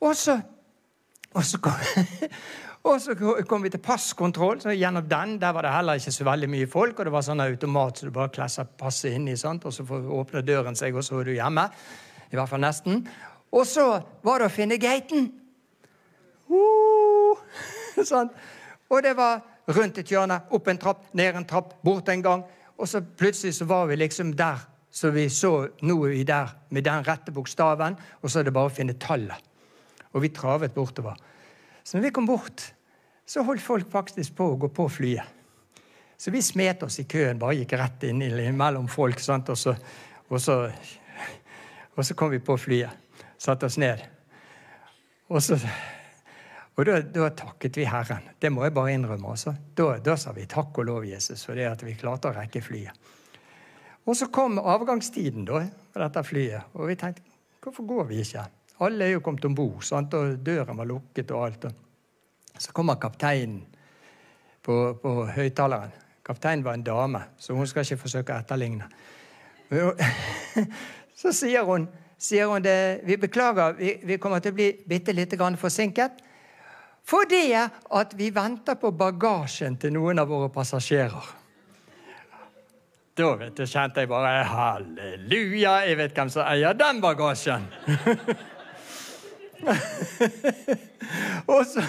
Og 0.00 0.16
så, 0.16 0.38
og 1.34 1.44
så, 1.44 1.58
kom, 1.58 1.72
og 2.88 3.00
så 3.02 3.18
kom, 3.18 3.66
vi 3.66 3.74
til 3.74 3.82
passkontroll. 3.82 4.62
så 4.62 4.70
Gjennom 4.70 5.08
den 5.10 5.36
der 5.42 5.52
var 5.52 5.66
det 5.66 5.74
heller 5.74 6.00
ikke 6.00 6.14
så 6.14 6.30
veldig 6.30 6.50
mye 6.54 6.70
folk. 6.70 6.98
Og 6.98 7.04
det 7.04 7.16
var 7.18 7.28
sånn 7.28 7.44
automat 7.44 7.98
så 7.98 8.08
du 8.08 8.14
bare 8.14 8.32
klesser 8.32 8.72
passet 8.78 9.18
inni, 9.18 9.36
sant? 9.36 9.66
og 9.66 9.74
så 9.74 9.84
får 9.84 10.06
åpne 10.22 10.46
døren 10.46 10.78
seg, 10.78 10.94
og 10.94 11.04
så 11.04 11.18
er 11.18 11.32
du 11.32 11.36
hjemme. 11.36 11.68
I 12.30 12.38
hvert 12.38 12.50
fall 12.50 12.62
nesten. 12.62 13.08
Og 13.54 13.66
så 13.66 13.88
var 14.22 14.38
det 14.38 14.52
å 14.52 14.54
finne 14.54 14.78
gaten. 14.78 15.32
Sånn. 18.04 18.30
Og 18.92 19.00
det 19.02 19.14
var 19.16 19.40
rundt 19.74 19.98
et 19.98 20.10
hjørne, 20.12 20.42
opp 20.52 20.68
en 20.68 20.78
trapp, 20.78 21.06
ned 21.16 21.38
en 21.38 21.46
trapp, 21.48 21.72
bort 21.82 22.10
en 22.12 22.22
gang. 22.22 22.44
Og 22.76 22.88
så 22.90 23.00
plutselig 23.00 23.56
så 23.56 23.66
var 23.70 23.88
vi 23.88 23.96
liksom 23.98 24.34
der 24.36 24.60
så 24.94 25.10
vi 25.10 25.24
så 25.30 25.66
nå 25.82 25.94
er 26.06 26.12
vi 26.12 26.22
der 26.22 26.52
med 26.70 26.84
den 26.86 27.02
rette 27.02 27.32
bokstaven, 27.34 27.96
og 28.22 28.30
så 28.30 28.38
er 28.38 28.46
det 28.46 28.52
bare 28.54 28.70
å 28.70 28.74
finne 28.74 28.94
tallet. 29.02 29.48
Og 30.14 30.22
vi 30.22 30.30
travet 30.30 30.74
bortover. 30.74 31.16
Så 31.82 31.96
når 31.96 32.04
vi 32.04 32.12
kom 32.14 32.28
bort, 32.28 32.62
så 33.26 33.42
holdt 33.42 33.64
folk 33.64 33.90
faktisk 33.90 34.36
på 34.38 34.52
å 34.52 34.60
gå 34.62 34.70
på 34.70 34.86
flyet. 34.86 35.26
Så 36.16 36.30
vi 36.30 36.44
smet 36.46 36.84
oss 36.86 37.00
i 37.02 37.08
køen, 37.10 37.40
bare 37.42 37.56
gikk 37.58 37.74
rett 37.80 38.06
inn 38.06 38.22
mellom 38.54 38.86
folk. 38.88 39.18
Sant? 39.18 39.50
Og, 39.50 39.58
så, 39.58 39.74
og, 40.28 40.38
så, 40.40 40.60
og 41.96 42.06
så 42.06 42.14
kom 42.14 42.30
vi 42.30 42.38
på 42.38 42.54
flyet. 42.54 43.18
Satte 43.34 43.66
oss 43.66 43.80
ned. 43.82 43.98
Og 45.26 45.42
så 45.42 45.58
og 46.74 46.86
da, 46.88 46.96
da, 47.06 47.28
takket 47.30 47.76
vi 47.78 47.84
Herren. 47.86 48.24
Det 48.38 48.50
må 48.50 48.64
jeg 48.64 48.74
bare 48.74 48.94
innrømme. 48.96 49.28
også. 49.36 49.54
Da, 49.78 49.92
da 50.02 50.16
sa 50.18 50.32
vi 50.34 50.46
takk 50.50 50.78
og 50.82 50.88
lov, 50.88 51.04
Jesus, 51.06 51.44
for 51.46 51.54
det 51.54 51.68
at 51.70 51.84
vi 51.86 51.94
klarte 51.98 52.32
å 52.32 52.34
rekke 52.34 52.62
flyet. 52.64 53.12
Og 54.04 54.16
så 54.18 54.26
kom 54.34 54.58
avgangstiden 54.58 55.46
da, 55.48 55.62
på 55.94 56.02
dette 56.02 56.24
flyet, 56.26 56.74
og 56.74 56.90
vi 56.90 56.98
tenkte 57.00 57.22
hvorfor 57.64 57.86
går 57.88 58.08
vi 58.10 58.20
ikke? 58.20 58.42
Alle 58.84 59.06
er 59.06 59.14
jo 59.14 59.22
kommet 59.24 59.46
om 59.48 59.54
bord, 59.56 59.86
og 59.86 60.34
døren 60.44 60.76
var 60.76 60.90
lukket 60.90 61.30
og 61.32 61.44
alt. 61.46 61.68
Så 62.58 62.74
kommer 62.74 62.98
kapteinen 63.00 63.62
på, 64.62 64.74
på 65.00 65.14
høyttaleren. 65.32 65.94
Kapteinen 66.24 66.64
var 66.64 66.74
en 66.74 66.84
dame, 66.84 67.22
så 67.38 67.54
hun 67.54 67.68
skal 67.68 67.86
ikke 67.86 68.02
forsøke 68.02 68.34
å 68.34 68.42
etterligne. 68.42 68.88
Så 71.20 71.32
sier 71.36 71.64
hun, 71.64 71.86
sier 72.20 72.48
hun 72.50 72.64
det, 72.64 73.00
vi 73.04 73.16
beklager, 73.20 73.76
vi, 73.78 73.94
vi 74.04 74.16
kommer 74.20 74.42
til 74.42 74.54
å 74.54 74.56
bli 74.56 74.70
bitte 74.88 75.12
lite 75.14 75.38
grann 75.40 75.56
forsinket. 75.60 76.23
Fordi 77.04 77.52
at 77.54 78.14
vi 78.16 78.30
venter 78.32 78.74
på 78.80 78.90
bagasjen 78.96 79.76
til 79.80 79.92
noen 79.92 80.18
av 80.22 80.28
våre 80.30 80.48
passasjerer. 80.52 81.32
Da 83.14 83.28
vet 83.38 83.54
du, 83.54 83.62
kjente 83.68 84.02
jeg 84.02 84.08
bare 84.10 84.42
Halleluja! 84.48 85.74
Jeg 85.86 85.98
vet 86.00 86.16
hvem 86.16 86.30
som 86.32 86.42
eier 86.48 86.74
den 86.74 87.00
bagasjen! 87.04 87.68
og, 91.54 91.62
så, 91.68 91.84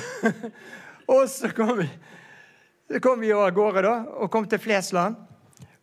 og 1.10 1.24
så 1.32 1.50
kom 1.56 1.80
vi 1.82 1.88
kom 3.02 3.20
vi 3.24 3.32
av 3.34 3.50
gårde 3.56 3.82
da, 3.82 3.96
og 4.22 4.30
kom 4.32 4.46
til 4.50 4.62
Flesland. 4.62 5.18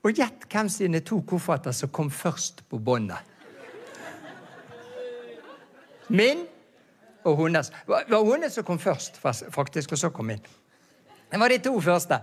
Og 0.03 0.15
gjett 0.19 0.47
hvem 0.51 0.71
sine 0.71 1.01
to 1.07 1.21
kofferter 1.27 1.75
som 1.75 1.91
kom 1.95 2.11
først 2.11 2.65
på 2.71 2.79
båndet. 2.79 3.19
Min 6.13 6.45
og 7.25 7.39
hennes. 7.45 7.71
Det 7.87 8.13
var 8.13 8.27
hennes 8.33 8.55
som 8.55 8.67
kom 8.67 8.79
først, 8.83 9.21
faktisk, 9.51 9.93
og 9.93 9.99
så 9.99 10.11
kom 10.15 10.31
inn. 10.35 10.43
Det 11.31 11.41
var 11.41 11.49
de 11.49 11.59
to 11.65 11.73
første. 11.81 12.19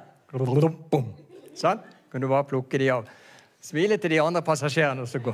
Sånn? 1.57 1.81
Kunne 2.09 2.25
du 2.25 2.31
bare 2.31 2.47
plukke 2.49 2.79
de 2.81 2.91
av. 2.93 3.09
Smile 3.61 3.97
til 3.99 4.13
de 4.15 4.21
andre 4.21 4.41
passasjerene, 4.45 5.03
og 5.03 5.09
så 5.09 5.21
gå. 5.23 5.33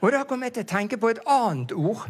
Og 0.00 0.12
da 0.14 0.24
kom 0.24 0.42
jeg 0.46 0.56
til 0.56 0.64
å 0.64 0.70
tenke 0.70 0.98
på 1.00 1.10
et 1.12 1.20
annet 1.28 1.72
ord 1.76 2.06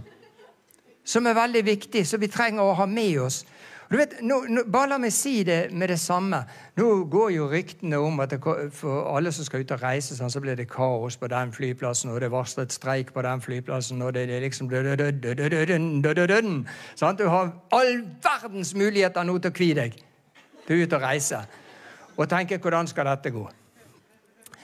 som 1.10 1.26
er 1.26 1.34
veldig 1.34 1.62
viktig, 1.66 2.04
som 2.06 2.20
vi 2.22 2.28
trenger 2.30 2.62
å 2.62 2.76
ha 2.78 2.86
med 2.86 3.18
oss 3.24 3.42
du 3.90 3.96
vet, 3.98 4.12
nå, 4.22 4.36
nå, 4.46 4.62
bare 4.70 4.92
la 4.92 4.96
meg 5.02 5.10
si 5.10 5.40
det 5.42 5.72
med 5.74 5.90
det 5.90 5.96
samme. 5.98 6.38
Nå 6.78 6.84
går 7.10 7.32
jo 7.34 7.48
ryktene 7.50 7.98
om 7.98 8.20
at 8.22 8.30
det, 8.30 8.38
for 8.76 9.08
alle 9.10 9.32
som 9.34 9.42
skal 9.48 9.64
ut 9.64 9.72
og 9.74 9.82
reise, 9.82 10.14
sånn, 10.14 10.30
så 10.30 10.38
blir 10.42 10.54
det 10.54 10.68
kaos 10.70 11.16
på 11.18 11.26
den 11.32 11.50
flyplassen, 11.50 12.12
og 12.12 12.20
det 12.22 12.28
er 12.28 12.34
varslet 12.36 12.70
streik 12.70 13.10
på 13.16 13.24
den 13.26 13.42
flyplassen, 13.42 14.02
og 14.06 14.14
det, 14.14 14.28
er 14.30 14.44
liksom 14.44 14.70
sånn, 16.94 17.18
Du 17.18 17.26
har 17.26 17.50
all 17.74 17.90
verdens 18.22 18.74
muligheter 18.78 19.26
nå 19.26 19.38
til 19.40 19.50
å 19.50 19.58
kvie 19.58 19.74
deg 19.74 19.98
til 20.68 20.84
ut 20.84 20.94
og 20.94 21.02
reise. 21.02 21.42
Og 22.14 22.28
tenke 22.30 22.60
hvordan 22.62 22.86
skal 22.86 23.10
dette 23.10 23.34
gå? 23.34 23.42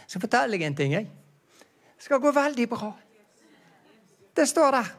Så 0.06 0.22
forteller 0.22 0.54
jeg 0.54 0.70
en 0.70 0.78
ting. 0.78 0.92
jeg. 0.92 1.10
Det 1.98 2.04
skal 2.04 2.22
gå 2.22 2.30
veldig 2.30 2.68
bra. 2.70 2.92
Det 4.36 4.46
står 4.48 4.70
der. 4.70 4.94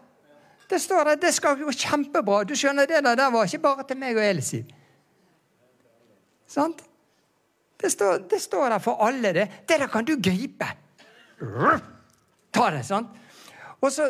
Det 0.70 0.82
står 0.82 1.04
der, 1.04 1.20
det 1.22 1.34
skal 1.34 1.60
gå 1.60 1.72
kjempebra. 1.72 2.44
Du 2.44 2.56
skjønner, 2.56 2.86
Det 2.86 3.04
der, 3.04 3.16
det 3.16 3.30
var 3.34 3.46
ikke 3.46 3.64
bare 3.64 3.88
til 3.88 3.98
meg 3.98 4.18
og 4.18 4.26
Elisiv. 4.26 4.66
Sant? 6.48 6.84
Det 7.78 7.92
står, 7.92 8.18
det 8.30 8.42
står, 8.42 8.70
der 8.70 8.80
for 8.80 9.06
alle, 9.06 9.34
det. 9.34 9.48
Det 9.70 9.80
der 9.80 9.88
kan 9.88 10.06
du 10.06 10.16
gripe. 10.22 10.68
Ta 12.54 12.70
det, 12.74 12.86
sant? 12.86 13.08
Og 13.82 13.92
så 13.94 14.08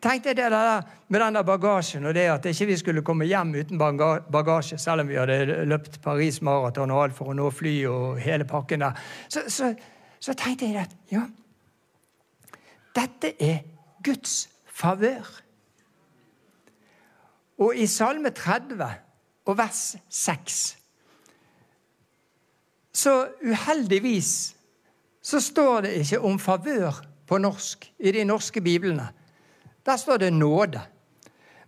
tenkte 0.00 0.30
jeg 0.30 0.36
det 0.36 0.46
der 0.50 0.82
med 1.08 1.20
den 1.20 1.34
der 1.34 1.42
bagasjen 1.42 2.06
og 2.08 2.14
det 2.14 2.24
at 2.32 2.46
ikke 2.46 2.66
vi 2.70 2.76
skulle 2.76 3.02
komme 3.04 3.26
hjem 3.28 3.52
uten 3.54 3.78
bagasje, 4.32 4.78
selv 4.78 5.00
om 5.00 5.08
vi 5.08 5.18
hadde 5.20 5.66
løpt 5.68 6.00
Paris 6.02 6.40
Maraton 6.42 6.90
og 6.90 7.02
alt 7.02 7.16
for 7.18 7.28
å 7.28 7.36
nå 7.36 7.50
fly 7.52 7.74
og 7.90 8.20
hele 8.24 8.46
pakken 8.48 8.80
der. 8.80 8.96
Så, 9.28 9.44
så, 9.48 9.74
så 10.20 10.32
tenkte 10.32 10.70
jeg 10.70 10.86
at 10.86 10.96
ja, 11.12 11.26
dette 12.96 13.34
er 13.36 13.60
Guds 14.04 14.48
favør. 14.72 15.39
Og 17.60 17.76
i 17.76 17.86
Salme 17.90 18.32
30 18.34 18.90
og 19.46 19.58
vers 19.58 19.82
6 20.08 20.60
så 23.00 23.12
uheldigvis 23.46 24.56
så 25.22 25.40
står 25.40 25.86
det 25.86 25.92
ikke 26.02 26.20
om 26.26 26.38
favør 26.42 26.96
på 27.28 27.38
norsk 27.38 27.86
i 27.98 28.12
de 28.12 28.24
norske 28.26 28.60
biblene. 28.60 29.06
Der 29.86 29.96
står 29.96 30.16
det 30.24 30.32
nåde. 30.32 30.80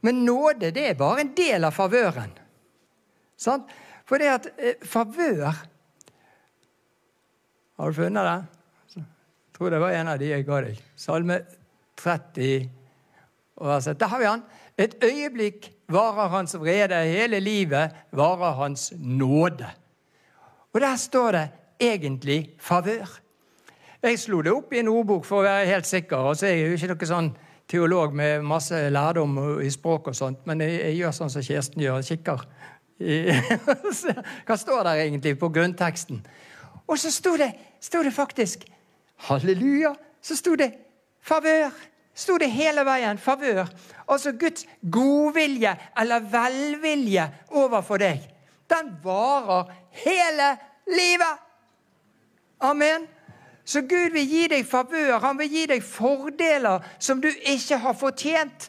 Men 0.00 0.24
nåde 0.24 0.72
det 0.74 0.88
er 0.88 0.98
bare 0.98 1.22
en 1.22 1.34
del 1.36 1.64
av 1.64 1.76
favøren. 1.76 2.32
Sant? 3.38 3.70
For 4.04 4.18
det 4.18 4.32
at 4.32 4.48
eh, 4.58 4.82
favør 4.82 5.68
Har 7.78 7.88
du 7.88 7.96
funnet 7.96 8.26
det? 8.26 9.02
Jeg 9.02 9.56
tror 9.56 9.70
det 9.70 9.78
var 9.80 9.94
en 9.96 10.08
av 10.08 10.18
de 10.20 10.28
jeg 10.28 10.44
ga 10.46 10.58
deg. 10.62 10.82
Salme 10.96 11.38
30. 11.98 12.68
vers 13.56 13.76
Altså, 13.76 13.92
der 13.92 14.06
har 14.06 14.18
vi 14.18 14.28
han. 14.28 14.42
Et 14.78 14.94
øyeblikk 15.04 15.70
varer 15.92 16.28
hans 16.32 16.54
vrede, 16.58 17.04
hele 17.04 17.40
livet 17.40 17.92
varer 18.12 18.52
hans 18.56 18.92
nåde. 18.98 19.68
Og 20.72 20.80
der 20.80 20.96
står 20.96 21.32
det 21.32 21.48
egentlig 21.80 22.50
favør. 22.60 23.20
Jeg 24.02 24.18
slo 24.18 24.42
det 24.42 24.52
opp 24.52 24.72
i 24.72 24.80
en 24.80 24.88
ordbok 24.88 25.24
for 25.24 25.42
å 25.42 25.46
være 25.46 25.66
helt 25.66 25.86
sikker. 25.86 26.16
og 26.16 26.36
så 26.36 26.46
er 26.46 26.50
jeg 26.50 26.68
jo 26.68 26.78
ikke 26.78 26.94
noe 26.94 27.06
sånn 27.06 27.28
teolog 27.68 28.14
med 28.14 28.42
masse 28.42 28.90
lærdom 28.90 29.38
i 29.62 29.70
språk 29.70 30.08
og 30.10 30.16
sånt, 30.16 30.46
men 30.46 30.60
jeg, 30.60 30.80
jeg 30.80 30.96
gjør 30.96 31.14
sånn 31.16 31.30
som 31.30 31.42
Kjersten 31.42 31.82
gjør. 31.82 32.02
kikker. 32.02 32.46
Hva 34.46 34.56
står 34.58 34.82
der 34.88 35.04
egentlig 35.04 35.36
på 35.38 35.48
grunnteksten? 35.48 36.22
Og 36.86 36.98
så 36.98 37.10
sto 37.14 37.36
det, 37.38 37.52
sto 37.80 38.02
det 38.02 38.12
faktisk 38.12 38.64
halleluja. 39.28 39.94
Så 40.22 40.36
sto 40.38 40.54
det 40.58 40.72
favør. 41.22 41.70
Sto 42.14 42.36
det 42.38 42.50
hele 42.52 42.84
veien. 42.84 43.18
Favør. 43.18 43.66
Altså 44.08 44.32
Guds 44.32 44.66
godvilje 44.92 45.72
eller 46.00 46.28
velvilje 46.32 47.28
overfor 47.50 48.02
deg. 48.02 48.20
Den 48.70 48.92
varer 49.04 49.72
hele 50.04 50.52
livet. 50.86 51.40
Amen. 52.60 53.08
Så 53.64 53.80
Gud 53.80 54.12
vil 54.12 54.26
gi 54.26 54.46
deg 54.50 54.66
favør, 54.66 55.20
han 55.22 55.38
vil 55.38 55.50
gi 55.50 55.66
deg 55.70 55.84
fordeler 55.86 56.82
som 56.98 57.20
du 57.22 57.28
ikke 57.30 57.78
har 57.78 57.94
fortjent. 57.94 58.68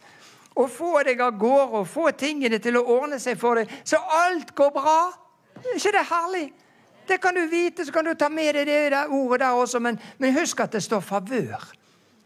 Og 0.54 0.70
få 0.70 1.00
deg 1.02 1.22
av 1.26 1.34
gårde 1.41 1.80
og 1.82 1.88
få 1.89 2.12
tingene 2.14 2.60
til 2.62 2.78
å 2.78 2.86
ordne 3.00 3.18
seg 3.20 3.39
for 3.41 3.58
deg, 3.58 3.72
så 3.84 3.98
alt 3.98 4.54
går 4.56 4.70
bra. 4.76 5.00
Er 5.64 5.80
ikke 5.80 5.96
det 5.96 6.04
herlig? 6.12 6.44
Det 7.10 7.18
kan 7.22 7.36
du 7.36 7.41
vite, 7.50 7.86
så 7.86 7.91
kan 7.91 8.06
du 8.06 8.14
ta 8.14 8.30
med 8.30 8.54
deg 8.56 8.70
det 8.70 9.06
ordet 9.10 9.41
der 9.41 9.58
også, 9.58 9.82
men, 9.82 9.98
men 10.22 10.38
husk 10.38 10.62
at 10.62 10.78
det 10.78 10.84
står 10.86 11.02
favør. 11.02 11.66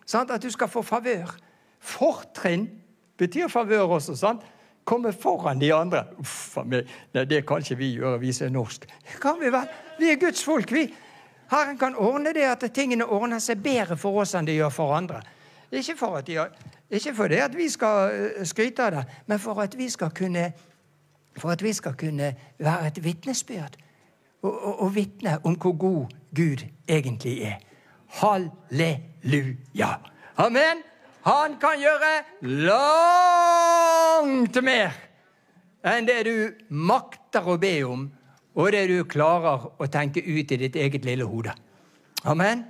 Sant? 0.07 0.31
At 0.31 0.43
du 0.43 0.49
skal 0.49 0.71
få 0.71 0.81
favør. 0.81 1.35
Fortrinn 1.79 2.69
betyr 3.17 3.47
favør 3.51 3.97
også. 3.99 4.15
sant? 4.15 4.45
Komme 4.87 5.11
foran 5.13 5.59
de 5.61 5.73
andre. 5.73 6.05
Uff 6.19 6.57
a 6.57 6.63
meg. 6.63 6.87
Nei, 7.13 7.25
det 7.27 7.43
kan 7.47 7.59
ikke 7.59 7.75
vi 7.77 7.91
gjøre, 7.97 8.19
vi 8.19 8.31
som 8.33 8.47
er 8.47 8.53
norsk. 8.55 8.87
Kan 9.21 9.41
vi 9.41 9.51
vel? 9.51 9.67
Vi 9.99 10.11
er 10.11 10.19
Guds 10.21 10.43
folk, 10.43 10.71
vi. 10.71 10.87
Herren 11.51 11.77
kan 11.77 11.95
ordne 11.95 12.33
det 12.33 12.45
at 12.47 12.63
tingene 12.75 13.05
ordner 13.05 13.39
seg 13.43 13.59
bedre 13.63 13.97
for 13.99 14.21
oss 14.21 14.35
enn 14.35 14.47
de 14.47 14.55
gjør 14.55 14.71
for 14.71 14.95
andre. 14.95 15.21
Ikke 15.71 15.97
for, 15.99 16.21
de, 16.23 16.39
ikke 16.91 17.13
for 17.15 17.27
det 17.27 17.41
at 17.43 17.55
vi 17.55 17.67
skal 17.69 18.11
eh, 18.15 18.45
skryte 18.47 18.83
av 18.83 18.95
det, 18.95 19.03
men 19.27 19.39
for 19.39 19.59
at 19.59 19.75
vi 19.77 19.89
skal 19.91 20.11
kunne, 20.15 20.51
at 21.43 21.63
vi 21.63 21.73
skal 21.73 21.95
kunne 21.99 22.33
være 22.59 22.87
et 22.87 23.03
vitnesbyrd 23.03 23.75
og, 24.41 24.51
og, 24.53 24.81
og 24.87 24.95
vitne 24.95 25.37
om 25.43 25.55
hvor 25.59 25.75
god 25.75 26.15
Gud 26.35 26.63
egentlig 26.87 27.41
er. 27.43 27.59
Halleluja! 28.09 29.99
Amen! 30.35 30.83
Han 31.27 31.57
kan 31.59 31.79
gjøre 31.81 32.23
langt 32.71 33.03
mer 34.63 34.91
enn 35.87 36.07
det 36.07 36.23
du 36.27 36.55
makter 36.69 37.43
å 37.43 37.57
be 37.59 37.83
om 37.83 38.07
og 38.57 38.71
det 38.73 38.87
du 38.89 39.03
klarer 39.05 39.67
å 39.77 39.85
tenke 39.91 40.23
ut 40.23 40.51
i 40.51 40.57
ditt 40.63 40.75
eget 40.79 41.05
lille 41.05 41.25
hode. 41.29 41.53
Amen. 42.25 42.65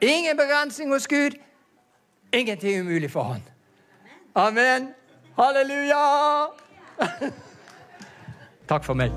Ingen 0.00 0.36
begrensning 0.36 0.92
hos 0.92 1.06
Gud. 1.08 1.38
Ingenting 2.32 2.80
umulig 2.80 3.10
for 3.10 3.22
Han. 3.22 3.42
Amen. 4.34 4.94
Halleluja! 5.38 6.50
Takk 8.70 8.84
for 8.84 8.94
meg. 8.94 9.10